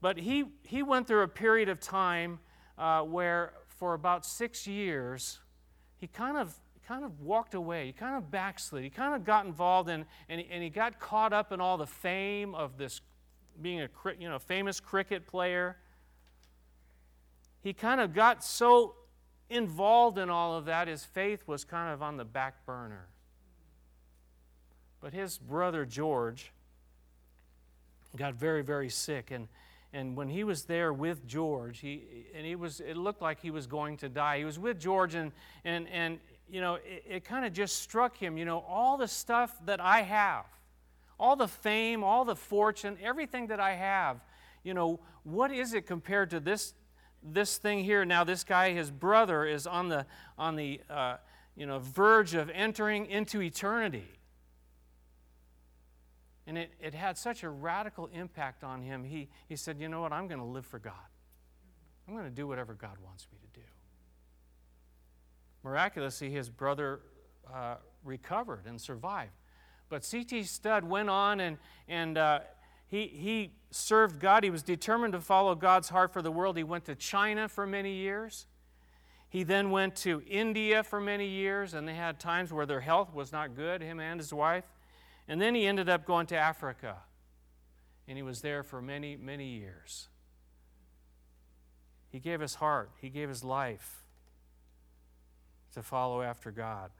But 0.00 0.18
he, 0.18 0.44
he 0.62 0.82
went 0.82 1.06
through 1.06 1.22
a 1.22 1.28
period 1.28 1.68
of 1.68 1.80
time 1.80 2.40
uh, 2.76 3.02
where, 3.02 3.52
for 3.66 3.94
about 3.94 4.26
six 4.26 4.66
years, 4.66 5.38
he 5.96 6.06
kind 6.06 6.36
of 6.36 6.54
kind 6.86 7.04
of 7.04 7.20
walked 7.22 7.54
away. 7.54 7.86
He 7.86 7.92
kind 7.92 8.16
of 8.16 8.30
backslid. 8.30 8.84
He 8.84 8.90
kind 8.90 9.14
of 9.14 9.24
got 9.24 9.46
involved 9.46 9.88
in, 9.88 10.04
and 10.28 10.40
he, 10.40 10.48
and 10.50 10.62
he 10.62 10.68
got 10.68 11.00
caught 11.00 11.32
up 11.32 11.52
in 11.52 11.60
all 11.60 11.78
the 11.78 11.86
fame 11.86 12.54
of 12.54 12.76
this 12.76 13.00
being 13.62 13.80
a 13.80 13.88
you 14.18 14.28
know, 14.28 14.38
famous 14.38 14.80
cricket 14.80 15.26
player. 15.26 15.76
He 17.64 17.72
kind 17.72 17.98
of 17.98 18.12
got 18.12 18.44
so 18.44 18.94
involved 19.48 20.18
in 20.18 20.28
all 20.28 20.54
of 20.58 20.66
that, 20.66 20.86
his 20.86 21.02
faith 21.02 21.42
was 21.46 21.64
kind 21.64 21.94
of 21.94 22.02
on 22.02 22.18
the 22.18 22.24
back 22.24 22.66
burner. 22.66 23.08
But 25.00 25.14
his 25.14 25.38
brother 25.38 25.86
George 25.86 26.52
got 28.16 28.34
very, 28.34 28.62
very 28.62 28.90
sick, 28.90 29.30
and 29.30 29.48
and 29.94 30.14
when 30.14 30.28
he 30.28 30.44
was 30.44 30.64
there 30.64 30.92
with 30.92 31.26
George, 31.26 31.78
he 31.78 32.26
and 32.34 32.44
he 32.44 32.54
was 32.54 32.80
it 32.80 32.98
looked 32.98 33.22
like 33.22 33.40
he 33.40 33.50
was 33.50 33.66
going 33.66 33.96
to 33.98 34.10
die. 34.10 34.38
He 34.38 34.44
was 34.44 34.58
with 34.58 34.78
George 34.78 35.14
and 35.14 35.32
and 35.64 35.88
and 35.88 36.18
you 36.50 36.60
know, 36.60 36.74
it, 36.74 37.04
it 37.08 37.24
kind 37.24 37.46
of 37.46 37.54
just 37.54 37.80
struck 37.80 38.14
him, 38.14 38.36
you 38.36 38.44
know, 38.44 38.62
all 38.68 38.98
the 38.98 39.08
stuff 39.08 39.56
that 39.64 39.80
I 39.80 40.02
have, 40.02 40.44
all 41.18 41.34
the 41.34 41.48
fame, 41.48 42.04
all 42.04 42.26
the 42.26 42.36
fortune, 42.36 42.98
everything 43.02 43.46
that 43.46 43.58
I 43.58 43.72
have, 43.72 44.20
you 44.62 44.74
know, 44.74 45.00
what 45.22 45.50
is 45.50 45.72
it 45.72 45.86
compared 45.86 46.28
to 46.30 46.40
this 46.40 46.74
this 47.24 47.56
thing 47.56 47.84
here? 47.84 48.04
Now 48.04 48.22
this 48.24 48.44
guy, 48.44 48.72
his 48.72 48.90
brother, 48.90 49.44
is 49.44 49.66
on 49.66 49.88
the 49.88 50.06
on 50.38 50.56
the 50.56 50.80
uh, 50.90 51.16
you 51.56 51.66
know 51.66 51.78
verge 51.78 52.34
of 52.34 52.50
entering 52.50 53.06
into 53.06 53.40
eternity. 53.40 54.06
And 56.46 56.58
it, 56.58 56.72
it 56.80 56.94
had 56.94 57.16
such 57.16 57.42
a 57.42 57.48
radical 57.48 58.08
impact 58.12 58.64
on 58.64 58.82
him. 58.82 59.04
He, 59.04 59.28
he 59.48 59.56
said, 59.56 59.80
You 59.80 59.88
know 59.88 60.02
what? 60.02 60.12
I'm 60.12 60.28
going 60.28 60.40
to 60.40 60.46
live 60.46 60.66
for 60.66 60.78
God. 60.78 60.92
I'm 62.06 62.14
going 62.14 62.26
to 62.26 62.30
do 62.30 62.46
whatever 62.46 62.74
God 62.74 62.96
wants 63.02 63.26
me 63.32 63.38
to 63.38 63.60
do. 63.60 63.66
Miraculously, 65.62 66.30
his 66.30 66.50
brother 66.50 67.00
uh, 67.52 67.76
recovered 68.04 68.66
and 68.66 68.78
survived. 68.78 69.32
But 69.88 70.04
C.T. 70.04 70.42
Studd 70.44 70.84
went 70.84 71.08
on 71.08 71.40
and, 71.40 71.56
and 71.88 72.18
uh, 72.18 72.40
he, 72.86 73.06
he 73.06 73.52
served 73.70 74.20
God. 74.20 74.44
He 74.44 74.50
was 74.50 74.62
determined 74.62 75.12
to 75.14 75.20
follow 75.20 75.54
God's 75.54 75.88
heart 75.88 76.12
for 76.12 76.22
the 76.22 76.30
world. 76.30 76.56
He 76.56 76.64
went 76.64 76.84
to 76.86 76.94
China 76.94 77.48
for 77.48 77.66
many 77.66 77.94
years. 77.94 78.46
He 79.28 79.42
then 79.42 79.70
went 79.70 79.96
to 79.96 80.22
India 80.28 80.84
for 80.84 81.00
many 81.00 81.26
years, 81.26 81.74
and 81.74 81.88
they 81.88 81.94
had 81.94 82.20
times 82.20 82.52
where 82.52 82.66
their 82.66 82.80
health 82.80 83.12
was 83.12 83.32
not 83.32 83.56
good, 83.56 83.82
him 83.82 83.98
and 83.98 84.20
his 84.20 84.32
wife. 84.32 84.64
And 85.26 85.40
then 85.40 85.56
he 85.56 85.66
ended 85.66 85.88
up 85.88 86.06
going 86.06 86.26
to 86.28 86.36
Africa, 86.36 86.98
and 88.06 88.16
he 88.16 88.22
was 88.22 88.42
there 88.42 88.62
for 88.62 88.80
many, 88.80 89.16
many 89.16 89.48
years. 89.48 90.08
He 92.10 92.20
gave 92.20 92.40
his 92.40 92.54
heart, 92.54 92.90
he 93.00 93.08
gave 93.08 93.28
his 93.28 93.42
life 93.42 94.04
to 95.72 95.82
follow 95.82 96.22
after 96.22 96.52
God. 96.52 96.92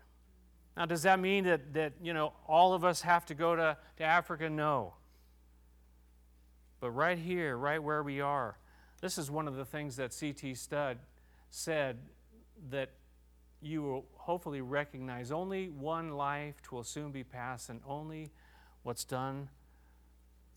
Now, 0.77 0.87
does 0.87 1.05
that 1.05 1.21
mean 1.21 1.45
that, 1.45 1.73
that 1.75 1.93
you 2.03 2.13
know, 2.13 2.33
all 2.49 2.75
of 2.75 2.85
us 2.85 3.03
have 3.03 3.25
to 3.27 3.35
go 3.35 3.55
to, 3.55 3.77
to 3.99 4.03
Africa? 4.03 4.51
No. 4.51 4.95
But 6.85 6.91
right 6.91 7.17
here, 7.17 7.57
right 7.57 7.83
where 7.83 8.03
we 8.03 8.21
are, 8.21 8.59
this 9.01 9.17
is 9.17 9.31
one 9.31 9.49
of 9.49 9.57
the 9.57 9.65
things 9.65 9.97
that 9.97 10.13
C.T. 10.13 10.55
Studd 10.55 10.99
said 11.49 11.97
that 12.69 12.91
you 13.63 13.81
will 13.81 14.05
hopefully 14.17 14.61
recognize 14.61 15.33
only 15.33 15.71
one 15.71 16.11
life 16.11 16.57
will 16.71 16.85
soon 16.85 17.11
be 17.11 17.25
passed, 17.25 17.71
and 17.71 17.81
only 17.89 18.29
what's 18.83 19.03
done 19.03 19.49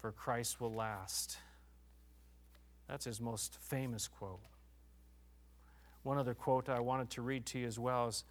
for 0.02 0.12
Christ 0.12 0.60
will 0.60 0.74
last. 0.74 1.38
That's 2.90 3.06
his 3.06 3.22
most 3.22 3.58
famous 3.62 4.10
quote. 4.10 4.42
One 6.04 6.18
other 6.18 6.34
quote 6.34 6.68
I 6.68 6.82
wanted 6.82 7.10
to 7.12 7.22
read 7.22 7.46
to 7.46 7.60
you 7.60 7.68
as 7.68 7.80
well 7.80 8.10
is, 8.10 8.26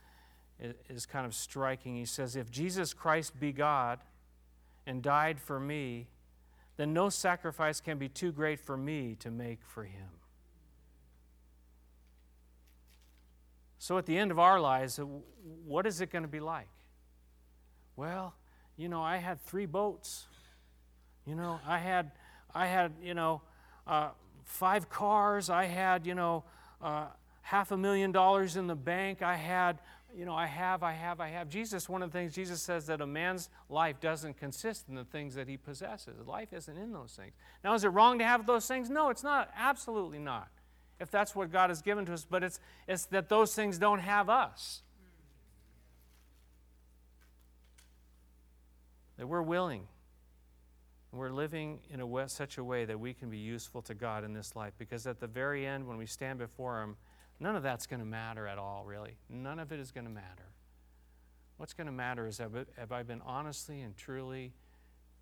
is 0.91 1.07
kind 1.07 1.25
of 1.25 1.35
striking. 1.35 1.97
He 1.97 2.05
says, 2.05 2.37
If 2.37 2.51
Jesus 2.51 2.93
Christ 2.93 3.41
be 3.41 3.53
God 3.53 4.01
and 4.87 5.01
died 5.01 5.41
for 5.41 5.59
me, 5.59 6.09
then 6.77 6.93
no 6.93 7.09
sacrifice 7.09 7.81
can 7.81 7.99
be 7.99 8.09
too 8.09 8.33
great 8.33 8.61
for 8.61 8.77
me 8.77 9.17
to 9.21 9.31
make 9.31 9.61
for 9.65 9.85
him. 9.85 10.09
So 13.79 13.99
at 13.99 14.07
the 14.07 14.19
end 14.19 14.31
of 14.31 14.39
our 14.39 14.61
lives, 14.61 14.99
what 15.65 15.87
is 15.87 16.01
it 16.01 16.11
going 16.11 16.23
to 16.23 16.29
be 16.29 16.41
like? 16.41 16.69
Well, 17.95 18.35
you 18.77 18.89
know, 18.89 19.03
I 19.03 19.17
had 19.17 19.41
three 19.41 19.67
boats. 19.67 20.27
You 21.25 21.35
know, 21.35 21.61
I 21.67 21.79
had, 21.79 22.11
I 22.55 22.67
had, 22.67 22.93
you 23.03 23.15
know, 23.15 23.43
uh, 23.87 24.11
five 24.45 24.91
cars. 24.91 25.49
I 25.51 25.65
had, 25.65 26.07
you 26.07 26.15
know, 26.15 26.45
uh, 26.83 27.07
half 27.43 27.71
a 27.71 27.77
million 27.77 28.13
dollars 28.13 28.57
in 28.57 28.67
the 28.67 28.75
bank. 28.75 29.23
I 29.23 29.37
had 29.37 29.79
you 30.15 30.25
know, 30.25 30.35
I 30.35 30.47
have, 30.47 30.83
I 30.83 30.93
have, 30.93 31.21
I 31.21 31.29
have. 31.29 31.49
Jesus, 31.49 31.89
one 31.89 32.03
of 32.03 32.11
the 32.11 32.19
things 32.19 32.35
Jesus 32.35 32.63
says 32.63 32.87
that 32.87 33.01
a 33.01 33.07
man's 33.07 33.49
life 33.69 34.01
doesn't 34.01 34.39
consist 34.39 34.89
in 34.89 34.95
the 34.95 35.05
things 35.05 35.35
that 35.35 35.49
he 35.49 35.57
possesses. 35.57 36.27
Life 36.27 36.53
isn't 36.53 36.77
in 36.77 36.93
those 36.93 37.13
things. 37.13 37.35
Now, 37.63 37.75
is 37.75 37.85
it 37.85 37.89
wrong 37.89 38.19
to 38.19 38.25
have 38.25 38.47
those 38.47 38.67
things? 38.67 38.89
No, 38.89 39.11
it's 39.11 39.23
not. 39.23 39.51
Absolutely 39.57 40.19
not. 40.19 40.49
If 40.99 41.11
that's 41.11 41.35
what 41.35 41.53
God 41.53 41.71
has 41.71 41.83
given 41.83 42.07
to 42.07 42.15
us, 42.15 42.27
but 42.29 42.43
it's, 42.43 42.59
it's 42.89 43.07
that 43.07 43.29
those 43.29 43.55
things 43.55 43.79
don't 43.79 43.99
have 43.99 44.31
us. 44.31 44.83
That 49.19 49.27
we're 49.27 49.43
willing. 49.43 49.87
We're 51.13 51.31
living 51.31 51.81
in 51.91 52.01
a 52.01 52.07
way, 52.07 52.25
such 52.27 52.59
a 52.59 52.65
way 52.65 52.85
that 52.85 52.99
we 52.99 53.15
can 53.15 53.31
be 53.31 53.39
useful 53.39 53.81
to 53.83 53.95
God 53.95 54.25
in 54.25 54.35
this 54.35 54.55
life. 54.55 54.75
Because 54.79 55.07
at 55.07 55.21
the 55.21 55.27
very 55.27 55.67
end, 55.67 55.87
when 55.87 55.97
we 55.97 56.07
stand 56.07 56.39
before 56.39 56.83
Him, 56.83 56.97
None 57.39 57.57
of 57.57 57.63
that's 57.63 57.87
going 57.87 58.01
to 58.01 58.07
matter 58.07 58.47
at 58.47 58.59
all, 58.59 58.85
really. 58.87 59.17
None 59.29 59.59
of 59.59 59.73
it 59.73 59.81
is 59.81 59.91
going 59.91 60.07
to 60.07 60.11
matter. 60.11 60.53
What's 61.59 61.73
going 61.73 61.87
to 61.87 61.93
matter 61.93 62.27
is 62.27 62.39
have, 62.39 62.93
I 62.93 63.03
been 63.03 63.23
honestly 63.25 63.81
and 63.81 63.97
truly, 63.97 64.53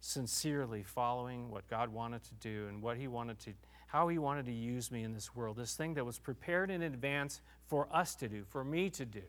sincerely 0.00 0.82
following 0.82 1.50
what 1.50 1.68
God 1.68 1.88
wanted 1.88 2.22
to 2.24 2.34
do 2.34 2.66
and 2.68 2.82
what 2.82 2.96
He 2.96 3.08
wanted 3.08 3.38
to, 3.40 3.52
how 3.86 4.08
He 4.08 4.18
wanted 4.18 4.46
to 4.46 4.52
use 4.52 4.90
me 4.90 5.02
in 5.02 5.12
this 5.12 5.34
world, 5.34 5.56
this 5.56 5.74
thing 5.74 5.94
that 5.94 6.04
was 6.04 6.18
prepared 6.18 6.70
in 6.70 6.82
advance 6.82 7.40
for 7.66 7.88
us 7.92 8.14
to 8.16 8.28
do, 8.28 8.44
for 8.44 8.64
me 8.64 8.90
to 8.90 9.04
do. 9.04 9.22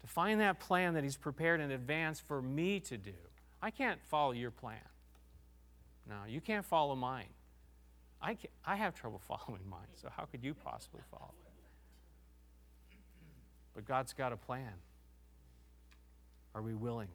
To 0.00 0.06
find 0.06 0.40
that 0.40 0.60
plan 0.60 0.94
that 0.94 1.04
He's 1.04 1.16
prepared 1.16 1.60
in 1.60 1.70
advance 1.70 2.20
for 2.20 2.40
me 2.40 2.80
to 2.80 2.96
do. 2.96 3.12
I 3.60 3.70
can't 3.70 4.00
follow 4.04 4.32
your 4.32 4.50
plan. 4.50 4.78
No, 6.08 6.16
you 6.26 6.40
can't 6.40 6.64
follow 6.64 6.94
mine. 6.94 7.28
I, 8.22 8.36
I 8.64 8.76
have 8.76 8.94
trouble 8.94 9.18
following 9.28 9.68
mine, 9.68 9.88
so 9.96 10.08
how 10.14 10.24
could 10.24 10.42
you 10.42 10.54
possibly 10.54 11.02
follow 11.10 11.34
it? 11.44 11.47
But 13.78 13.86
God's 13.86 14.12
got 14.12 14.32
a 14.32 14.36
plan. 14.36 14.72
Are 16.52 16.60
we 16.60 16.74
willing? 16.74 17.10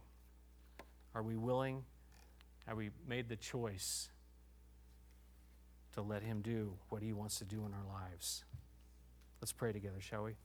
Are 1.14 1.22
we 1.22 1.36
willing? 1.36 1.84
Have 2.66 2.78
we 2.78 2.92
made 3.06 3.28
the 3.28 3.36
choice 3.36 4.08
to 5.96 6.02
let 6.02 6.24
Him 6.24 6.40
do 6.42 6.72
what 6.88 7.02
He 7.02 7.12
wants 7.12 7.38
to 7.40 7.44
do 7.44 7.66
in 7.66 7.74
our 7.74 8.02
lives? 8.02 8.46
Let's 9.42 9.52
pray 9.52 9.74
together, 9.74 10.00
shall 10.00 10.24
we? 10.24 10.36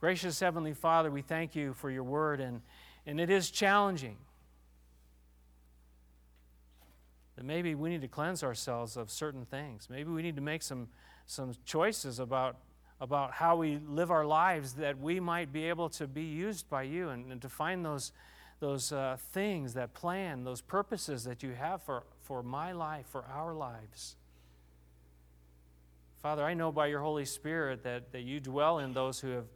Gracious 0.00 0.40
Heavenly 0.40 0.72
Father, 0.72 1.08
we 1.08 1.22
thank 1.22 1.54
you 1.54 1.72
for 1.72 1.88
your 1.88 2.02
word, 2.02 2.40
and, 2.40 2.60
and 3.06 3.20
it 3.20 3.30
is 3.30 3.48
challenging. 3.48 4.16
That 7.36 7.44
maybe 7.44 7.76
we 7.76 7.90
need 7.90 8.00
to 8.00 8.08
cleanse 8.08 8.42
ourselves 8.42 8.96
of 8.96 9.08
certain 9.08 9.44
things. 9.44 9.86
Maybe 9.88 10.10
we 10.10 10.20
need 10.20 10.34
to 10.34 10.42
make 10.42 10.62
some, 10.62 10.88
some 11.26 11.52
choices 11.64 12.18
about 12.18 12.56
about 13.00 13.32
how 13.32 13.56
we 13.56 13.78
live 13.88 14.10
our 14.10 14.24
lives 14.24 14.74
that 14.74 14.98
we 14.98 15.20
might 15.20 15.52
be 15.52 15.64
able 15.64 15.88
to 15.90 16.06
be 16.06 16.22
used 16.22 16.68
by 16.70 16.82
you 16.82 17.08
and, 17.08 17.30
and 17.32 17.42
to 17.42 17.48
find 17.48 17.84
those, 17.84 18.12
those 18.60 18.92
uh, 18.92 19.16
things, 19.32 19.74
that 19.74 19.92
plan, 19.94 20.44
those 20.44 20.60
purposes 20.60 21.24
that 21.24 21.42
you 21.42 21.52
have 21.52 21.82
for, 21.82 22.04
for 22.22 22.42
my 22.42 22.72
life, 22.72 23.06
for 23.10 23.24
our 23.32 23.52
lives. 23.52 24.16
Father, 26.22 26.44
I 26.44 26.54
know 26.54 26.72
by 26.72 26.86
your 26.86 27.00
Holy 27.00 27.26
Spirit 27.26 27.82
that, 27.82 28.12
that 28.12 28.22
you 28.22 28.40
dwell 28.40 28.78
in 28.78 28.94
those 28.94 29.20
who, 29.20 29.28
have, 29.30 29.46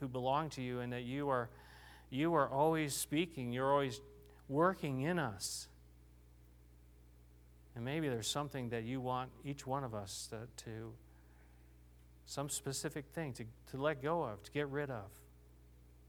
who 0.00 0.08
belong 0.08 0.48
to 0.50 0.62
you 0.62 0.80
and 0.80 0.92
that 0.92 1.04
you 1.04 1.28
are, 1.28 1.48
you 2.08 2.34
are 2.34 2.48
always 2.48 2.94
speaking, 2.94 3.52
you're 3.52 3.70
always 3.70 4.00
working 4.48 5.02
in 5.02 5.18
us. 5.20 5.68
And 7.76 7.84
maybe 7.84 8.08
there's 8.08 8.26
something 8.26 8.70
that 8.70 8.82
you 8.82 9.00
want 9.00 9.30
each 9.44 9.66
one 9.66 9.84
of 9.84 9.94
us 9.94 10.26
to, 10.30 10.64
to 10.64 10.92
some 12.30 12.48
specific 12.48 13.06
thing 13.12 13.32
to, 13.32 13.44
to 13.72 13.76
let 13.76 14.00
go 14.00 14.22
of, 14.22 14.40
to 14.44 14.52
get 14.52 14.68
rid 14.68 14.88
of, 14.88 15.08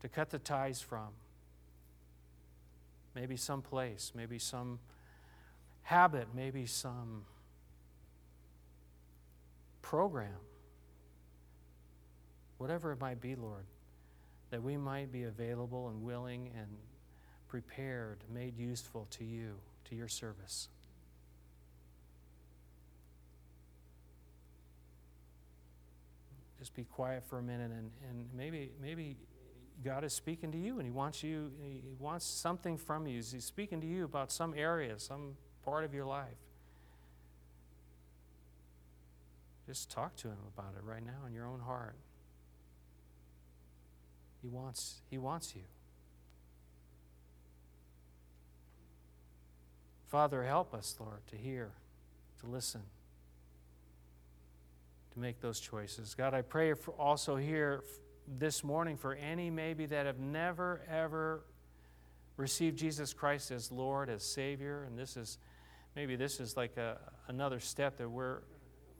to 0.01 0.07
cut 0.07 0.29
the 0.29 0.38
ties 0.38 0.79
from. 0.79 1.07
Maybe 3.15 3.36
some 3.36 3.63
place, 3.63 4.12
maybe 4.13 4.38
some 4.38 4.77
habit, 5.81 6.27
maybe 6.36 6.67
some 6.67 7.25
program. 9.81 10.38
Whatever 12.60 12.91
it 12.91 13.01
might 13.01 13.19
be, 13.19 13.34
Lord, 13.34 13.65
that 14.51 14.62
we 14.62 14.77
might 14.77 15.12
be 15.12 15.23
available 15.23 15.89
and 15.89 16.03
willing 16.03 16.51
and 16.55 16.67
prepared, 17.47 18.19
made 18.31 18.60
useful 18.60 19.07
to 19.10 19.23
you, 19.23 19.55
to 19.86 19.95
your 19.95 20.07
service. 20.07 20.69
Just 26.62 26.76
be 26.76 26.84
quiet 26.84 27.24
for 27.28 27.39
a 27.39 27.41
minute 27.41 27.71
and, 27.71 27.89
and 28.08 28.28
maybe 28.38 28.69
maybe 28.80 29.17
God 29.84 30.04
is 30.04 30.13
speaking 30.13 30.52
to 30.52 30.60
you 30.60 30.76
and 30.78 30.84
he 30.84 30.91
wants 30.91 31.24
you 31.24 31.52
he 31.60 31.82
wants 31.97 32.24
something 32.24 32.78
from 32.78 33.08
you. 33.08 33.15
He's 33.15 33.45
speaking 33.45 33.82
to 33.82 33.88
you 33.88 34.06
about 34.06 34.32
some 34.32 34.54
area, 34.56 35.00
some 35.00 35.38
part 35.65 35.84
of 35.84 35.95
your 35.95 36.06
life. 36.06 36.38
Just 39.65 39.89
talk 39.89 40.15
to 40.17 40.28
him 40.28 40.38
about 40.56 40.76
it 40.78 40.84
right 40.84 41.04
now 41.04 41.26
in 41.26 41.34
your 41.34 41.47
own 41.47 41.62
heart. 41.62 41.95
He 44.43 44.47
wants 44.47 45.02
he 45.10 45.17
wants 45.17 45.56
you. 45.56 45.63
Father, 50.10 50.43
help 50.43 50.76
us, 50.76 50.95
Lord, 51.00 51.26
to 51.32 51.38
hear, 51.38 51.71
to 52.41 52.45
listen 52.45 52.82
make 55.21 55.39
those 55.39 55.60
choices. 55.60 56.15
God, 56.15 56.34
I 56.34 56.41
pray 56.41 56.73
for 56.73 56.91
also 56.91 57.36
here 57.36 57.84
this 58.39 58.63
morning 58.63 58.97
for 58.97 59.13
any 59.13 59.49
maybe 59.49 59.86
that 59.86 60.05
have 60.05 60.19
never, 60.19 60.81
ever 60.89 61.43
received 62.38 62.77
Jesus 62.77 63.13
Christ 63.13 63.51
as 63.51 63.71
Lord, 63.71 64.10
as 64.10 64.23
Savior, 64.23 64.84
and 64.84 64.97
this 64.97 65.15
is 65.15 65.38
maybe 65.95 66.15
this 66.15 66.39
is 66.39 66.57
like 66.57 66.77
a, 66.77 66.97
another 67.27 67.60
step 67.60 67.97
that 67.97 68.10
we're 68.10 68.39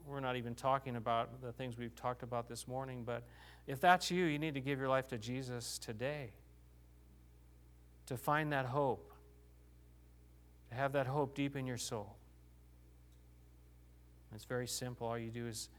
we're 0.08 0.20
not 0.20 0.36
even 0.36 0.56
talking 0.56 0.96
about 0.96 1.42
the 1.42 1.52
things 1.52 1.78
we've 1.78 1.96
talked 1.96 2.24
about 2.24 2.50
this 2.50 2.68
morning, 2.68 3.04
but 3.06 3.24
if 3.68 3.80
that's 3.80 4.10
you, 4.10 4.26
you 4.26 4.40
need 4.40 4.56
to 4.56 4.60
give 4.60 4.80
your 4.80 4.90
life 4.90 5.08
to 5.10 5.18
Jesus 5.18 5.78
today. 5.78 6.32
To 8.08 8.18
find 8.18 8.52
that 8.52 8.66
hope, 8.66 9.14
to 10.70 10.76
have 10.76 10.94
that 10.94 11.08
hope 11.08 11.36
deep 11.36 11.56
in 11.56 11.66
your 11.66 11.78
soul. 11.78 12.16
It's 14.34 14.46
very 14.46 14.68
simple. 14.68 15.08
All 15.08 15.18
you 15.18 15.30
do 15.30 15.48
is 15.48 15.70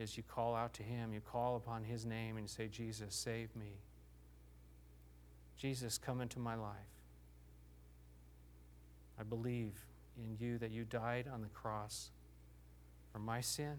is 0.00 0.16
you 0.16 0.22
call 0.22 0.54
out 0.56 0.72
to 0.74 0.82
Him, 0.82 1.12
you 1.12 1.20
call 1.20 1.56
upon 1.56 1.84
His 1.84 2.06
name, 2.06 2.36
and 2.36 2.44
you 2.44 2.48
say, 2.48 2.68
Jesus, 2.68 3.14
save 3.14 3.54
me. 3.54 3.78
Jesus, 5.56 5.98
come 5.98 6.20
into 6.20 6.38
my 6.38 6.54
life. 6.54 6.74
I 9.18 9.22
believe 9.22 9.74
in 10.16 10.36
you 10.38 10.56
that 10.58 10.70
you 10.70 10.84
died 10.84 11.26
on 11.32 11.42
the 11.42 11.48
cross 11.48 12.10
for 13.12 13.18
my 13.18 13.42
sin. 13.42 13.76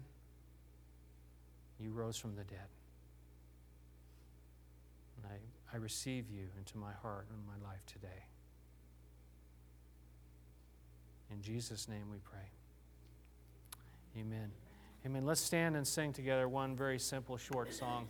You 1.80 1.90
rose 1.90 2.16
from 2.16 2.36
the 2.36 2.44
dead. 2.44 2.68
And 5.16 5.32
I, 5.32 5.74
I 5.76 5.78
receive 5.80 6.26
you 6.30 6.44
into 6.56 6.78
my 6.78 6.92
heart 7.02 7.26
and 7.30 7.38
my 7.46 7.68
life 7.68 7.84
today. 7.86 8.26
In 11.32 11.42
Jesus' 11.42 11.88
name 11.88 12.04
we 12.10 12.18
pray. 12.18 12.50
Amen. 14.20 14.52
Amen. 15.04 15.26
Let's 15.26 15.40
stand 15.40 15.76
and 15.76 15.86
sing 15.86 16.12
together 16.12 16.48
one 16.48 16.76
very 16.76 16.98
simple, 16.98 17.36
short 17.36 17.74
song. 17.74 18.08